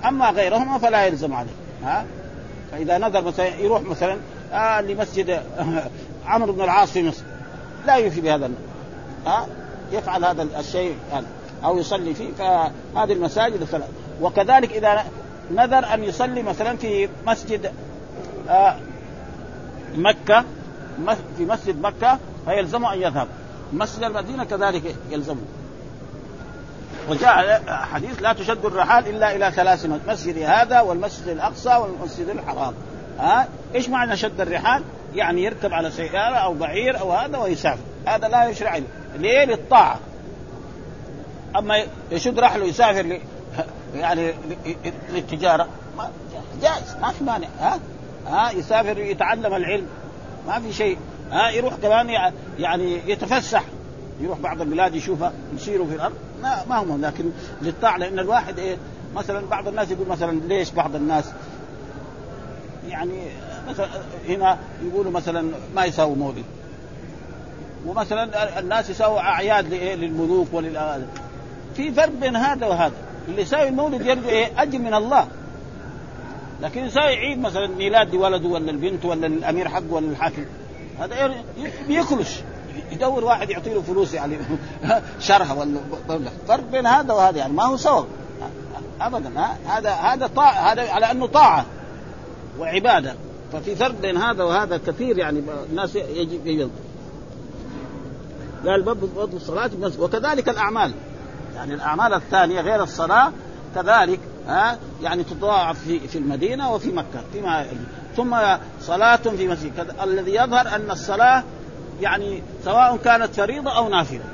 [0.04, 1.50] أما غيرهما فلا يلزم عليه.
[1.84, 2.04] ها؟
[2.72, 4.16] فإذا نذر مثلا يروح مثلا
[4.52, 5.42] آه لمسجد
[6.26, 7.22] عمرو بن العاص في مصر.
[7.86, 8.50] لا يوفي بهذا.
[9.26, 9.46] ها؟
[9.92, 11.26] يفعل هذا الشيء يعني
[11.64, 13.88] أو يصلي فيه فهذه المساجد الثلاث
[14.20, 15.04] وكذلك إذا
[15.50, 17.72] نذر أن يصلي مثلا في مسجد
[18.48, 18.76] آه
[20.98, 23.28] مس- في مسجد مكة فيلزمه أن يذهب.
[23.72, 25.40] مسجد المدينة كذلك يلزمه.
[27.08, 32.74] وجاء حديث لا تشد الرحال إلا إلى ثلاث مسجد هذا والمسجد الأقصى والمسجد الحرام.
[33.18, 34.82] ها؟ إيش معنى شد الرحال؟
[35.14, 37.82] يعني يركب على سيارة أو بعير أو هذا ويسافر.
[38.06, 38.80] هذا لا يشرع
[39.16, 39.98] ليه؟ للطاعة.
[41.56, 43.20] أما يشد رحله يسافر.
[43.94, 44.34] يعني ل-
[45.12, 46.10] للتجارة ما
[46.62, 46.96] جائز.
[47.02, 47.48] ما في مانع.
[47.60, 47.78] ها؟
[48.26, 49.86] ها يسافر يتعلم العلم.
[50.46, 50.98] ما في شيء.
[51.30, 53.64] ها يروح كمان يع- يعني يتفسح.
[54.20, 56.14] يروح بعض البلاد يشوفها يسيروا في الأرض.
[56.42, 57.24] ما ما هم لكن
[57.62, 58.76] للطاعة لأن الواحد إيه
[59.14, 61.24] مثلا بعض الناس يقول مثلا ليش بعض الناس
[62.88, 63.26] يعني
[63.68, 63.88] مثلا
[64.28, 66.44] هنا يقولوا مثلا ما يساووا مولد
[67.86, 71.06] ومثلا الناس يساووا أعياد لإيه؟ للملوك ولل
[71.76, 72.92] في فرق بين هذا وهذا.
[73.28, 75.28] اللي يساوي المولد يرجو إيه أجر من الله.
[76.64, 80.44] لكن يساوي عيد مثلا ميلاد ولده ولا البنت ولا الأمير حقه ولا الحاكم.
[81.00, 81.32] هذا ي-
[81.88, 82.40] بيخلش
[82.92, 84.36] يدور واحد يعطي له فلوس يعني
[85.20, 85.78] شرها ولا
[86.48, 88.04] فرق بين هذا وهذا يعني ما هو سوا
[89.00, 89.30] ابدا؟
[89.66, 91.66] هذا هذا طاعه هذا على أنه طاعة
[92.58, 93.14] وعبادة.
[93.52, 96.70] ففي فرق بين هذا وهذا كثير يعني الناس يجب يجب
[98.66, 100.92] قال باب بالمسجد وكذلك الأعمال.
[101.56, 103.32] يعني الأعمال الثانية غير الصلاة
[103.74, 107.66] كذلك ها؟ يعني تضاعف في في المدينة وفي مكة فيما
[108.16, 108.36] ثم
[108.80, 109.94] صلاة في مسجد.
[110.02, 111.42] الذي يظهر أن الصلاة
[112.00, 114.24] يعني سواء كانت فريضة أو نافلة.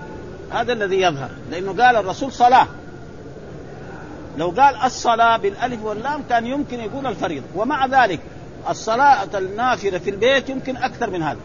[0.50, 1.30] هذا الذي يظهر.
[1.50, 2.66] لأنه قال الرسول صلاة.
[4.38, 7.46] لو قال الصلاة بالألف واللام كان يمكن يقول الفريضة.
[7.56, 8.20] ومع ذلك
[8.68, 11.38] الصلاة النافلة في البيت يمكن أكثر من هذا.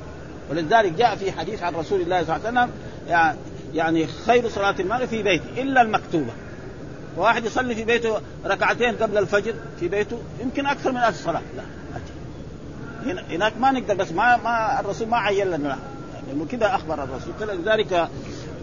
[0.50, 2.72] ولذلك جاء في حديث عن رسول الله صلى الله عليه وسلم
[3.74, 6.34] يعني- خير صلاة المرء في بيته إلا المكتوبة.
[7.18, 11.64] واحد يصلي في بيته ركعتين قبل الفجر في بيته يمكن أكثر من ألف صلاة لا
[13.06, 15.68] هنا هناك ما نقدر بس ما ما الرسول ما عين لنا.
[15.68, 15.76] لا.
[16.28, 17.34] لأنه كذا أخبر الرسول.
[17.40, 18.10] فلذلك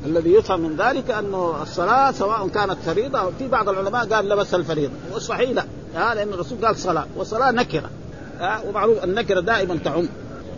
[0.07, 4.55] الذي يفهم من ذلك أنه الصلاة سواء كانت فريضة أو في بعض العلماء قال لبس
[4.55, 4.93] الفريضة.
[5.13, 6.15] والصحيح لا.
[6.15, 7.91] لأن الرسول قال صلاة والصلاه نكرة.
[8.67, 10.09] ومعروف النكرة دائما تعم.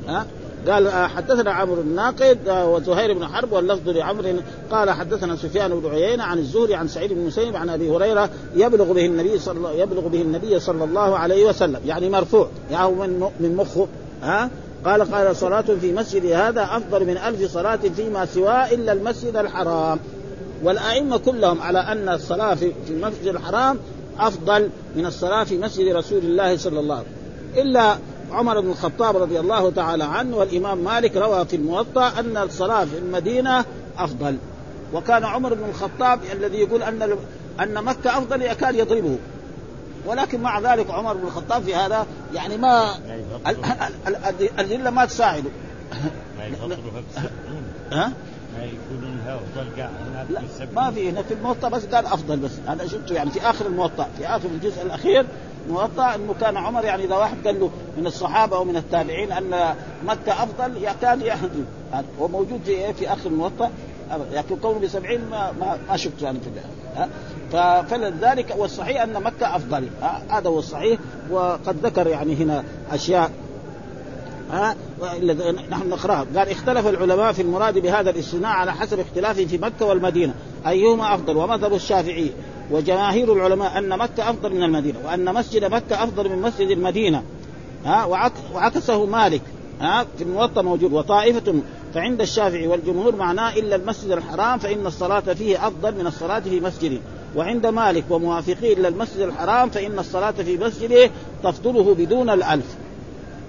[0.09, 0.27] ها؟
[0.69, 4.35] قال آه، حدثنا عمرو الناقد آه، وزهير بن حرب واللفظ لعمرو.
[4.71, 8.93] قال حدثنا سفيان بن عيينة عن الزهري عن سعيد بن المسيب عن أبي هريرة يبلغ
[8.93, 13.31] به النبي صلى الله يبلغ به النبي صلى الله عليه وسلم يعني مرفوع يعني من
[13.41, 13.87] من مخه
[14.23, 14.51] ها؟
[14.85, 19.99] قال قال صلاة في مسجد هذا أفضل من ألف صلاة فيما سواه إلا المسجد الحرام.
[20.63, 23.79] والأئمة كلهم على أن الصلاة في في المسجد الحرام
[24.19, 27.69] أفضل من الصلاة في مسجد رسول الله صلى الله عليه وسلم.
[27.69, 27.97] إلا
[28.35, 32.99] عمر بن الخطاب رضي الله تعالى عنه والإمام مالك روى في الموطأ أن الصلاة في
[32.99, 33.65] المدينة
[33.99, 34.37] أفضل.
[34.95, 37.17] وكان عمر بن الخطاب الذي يقول أن
[37.61, 39.19] أن مكة أفضل يكاد يضربه.
[40.07, 42.95] ولكن مع ذلك عمر بن الخطاب في هذا يعني ما
[43.47, 43.65] ال-
[44.07, 45.51] ال- ال- الأدلة ما تساعده.
[47.93, 48.13] ها؟
[48.59, 52.07] ما يقولون لها افضل قاع هناك لا بسبعين ما في هنا في الموطأ بس قال
[52.07, 52.53] أفضل بس.
[52.69, 55.27] أنا شفته يعني في آخر الموطأ في آخر الجزء الأخير
[55.69, 59.75] موطأ أنه كان عمر يعني إذا واحد قال له من الصحابة أو من التابعين أن
[60.05, 63.71] مكة أفضل يكاد يحضر هذا هو موجود في إيه؟ في آخر الموطأ.
[64.11, 66.51] أبدا لكن كونه بسبعين ما ما, ما شفته أنا في.
[66.97, 69.89] ها؟ فلذلك والصحيح أن مكة أفضل.
[70.03, 70.99] ها؟ هذا هو الصحيح.
[71.31, 73.31] وقد ذكر يعني هنا أشياء
[74.51, 74.77] ها؟
[75.71, 76.27] نحن نقرأها.
[76.37, 80.35] قال اختلف العلماء في المراد بهذا الاستثناء على حسب اختلافهم في مكة والمدينة.
[80.67, 82.31] أيهما أفضل؟ ومذهب الشافعي
[82.71, 87.23] وجماهير العلماء أن مكة أفضل من المدينة وأن مسجد مكة أفضل من مسجد المدينة.
[87.85, 89.43] ها؟ وعك وعكسه مالك.
[89.81, 90.93] ها؟ في الموطأ موجود.
[90.93, 91.55] وطائفة
[91.95, 96.99] فعند الشافعي والجمهور معناه إلا المسجد الحرام فإن الصلاة فيه أفضل من الصلاة في مسجده.
[97.37, 101.11] وعند مالك وموافقيه إلا المسجد الحرام فإن الصلاة في مسجده
[101.43, 102.77] تفضله بدون الألف.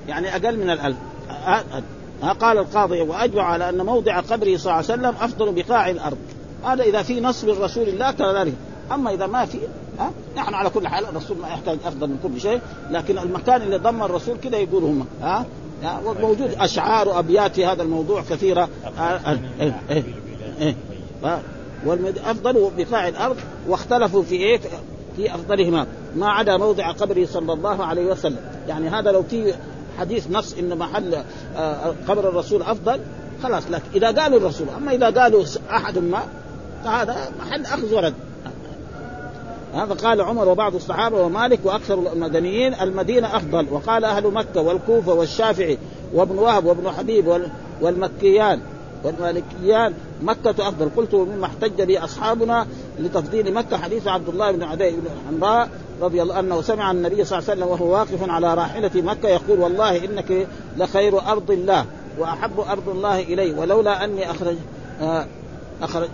[0.07, 0.97] يعني أقل من الألف.
[2.21, 6.17] ها قال القاضي وأجمع على أن موضع قبره صلى الله عليه وسلم أفضل بقاع الأرض.
[6.63, 8.53] هذا إذا في نص من رسول الله كذلك
[8.91, 9.57] أما إذا ما في
[9.99, 13.77] ها؟ نحن على كل حال الرسول ما يحتاج أفضل من كل شيء لكن المكان اللي
[13.77, 15.45] ضم الرسول كده يقول هم ها؟
[16.05, 18.69] وموجود أشعار وأبيات في هذا الموضوع كثيرة.
[21.85, 23.37] والافضل بقاع الأرض
[23.67, 24.59] واختلفوا في إيه؟
[25.15, 25.87] في أفضلهما.
[26.15, 28.39] ما عدا موضع قبره صلى الله عليه وسلم.
[28.67, 29.53] يعني هذا لو في
[29.99, 31.15] حديث نص إن محل
[32.07, 32.99] قبر الرسول أفضل
[33.43, 36.23] خلاص لكن إذا قالوا الرسول أما إذا قالوا أحد ما
[36.83, 38.13] فهذا محل أخذ ورد.
[39.73, 45.77] هذا قال عمر وبعض الصحابة ومالك وأكثر المدنيين المدينة أفضل وقال أهل مكة والكوفة والشافعي
[46.13, 47.41] وابن وهب وابن حبيب
[47.81, 48.59] والمكيان
[49.03, 50.89] والمالكيان مكة أفضل.
[50.97, 52.67] قلت مما احتج به أصحابنا
[52.99, 55.69] لتفضيل مكة حديث عبد الله بن عدي بن حمراء
[56.01, 59.59] رضي الله عنه سمع النبي صلى الله عليه وسلم وهو واقف على راحلة مكة يقول
[59.59, 61.85] والله إنك لخير أرض الله
[62.17, 64.55] وأحب أرض الله إلي ولولا أني أخرج
[65.01, 65.25] آه
[65.81, 66.09] أخرج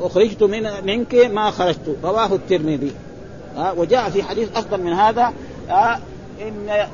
[0.00, 1.96] أخرجت من منك ما خرجت.
[2.04, 2.92] رواه الترمذي.
[3.56, 5.32] آه وجاء في حديث أفضل من هذا.
[5.70, 5.98] آه
[6.42, 6.86] إن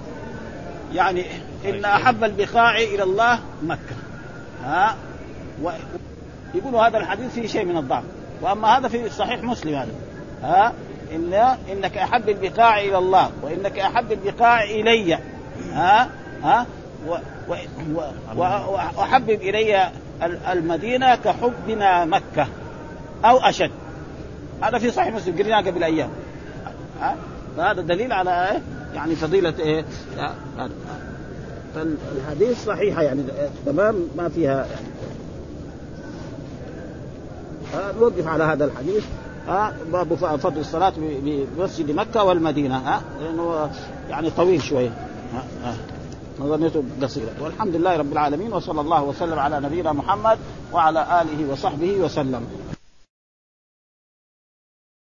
[0.94, 1.24] يعني
[1.64, 3.96] إن أحب البقاع إلى الله مكة.
[4.64, 4.96] ها
[5.62, 5.70] و...
[6.54, 8.04] يقولوا هذا الحديث فيه شيء من الضعف.
[8.42, 9.92] وأما هذا في صحيح مسلم هذا
[10.42, 10.72] ها
[11.14, 11.34] إن
[11.72, 15.18] إنك أحب البقاع إلى الله وإنك أحب البقاع إلي.
[15.72, 16.08] ها؟
[16.42, 16.66] ها؟
[17.08, 17.16] و...
[17.48, 17.54] و...
[18.36, 18.42] و...
[18.96, 19.90] وأحبب إلي
[20.52, 22.46] المدينة كحبنا مكة
[23.24, 23.70] أو أشد.
[24.62, 26.10] هذا في صحيح مسلم قريناه قبل أيام.
[27.00, 27.16] ها؟
[27.56, 28.62] فهذا دليل على إيه؟
[28.94, 29.84] يعني فضيلة إيه؟
[31.74, 33.22] فالحديث صحيحة يعني
[33.66, 34.92] تمام؟ ما فيها يعني.
[38.00, 39.04] نوقف على هذا الحديث.
[39.92, 43.70] باب فضل الصلاة بمسجد مكة والمدينة آه لأنه
[44.10, 44.90] يعني طويل شوية.
[46.40, 50.38] نظريته قصيرة والحمد لله رب العالمين وصلى الله وسلم على نبينا محمد
[50.72, 52.46] وعلى آله وصحبه وسلم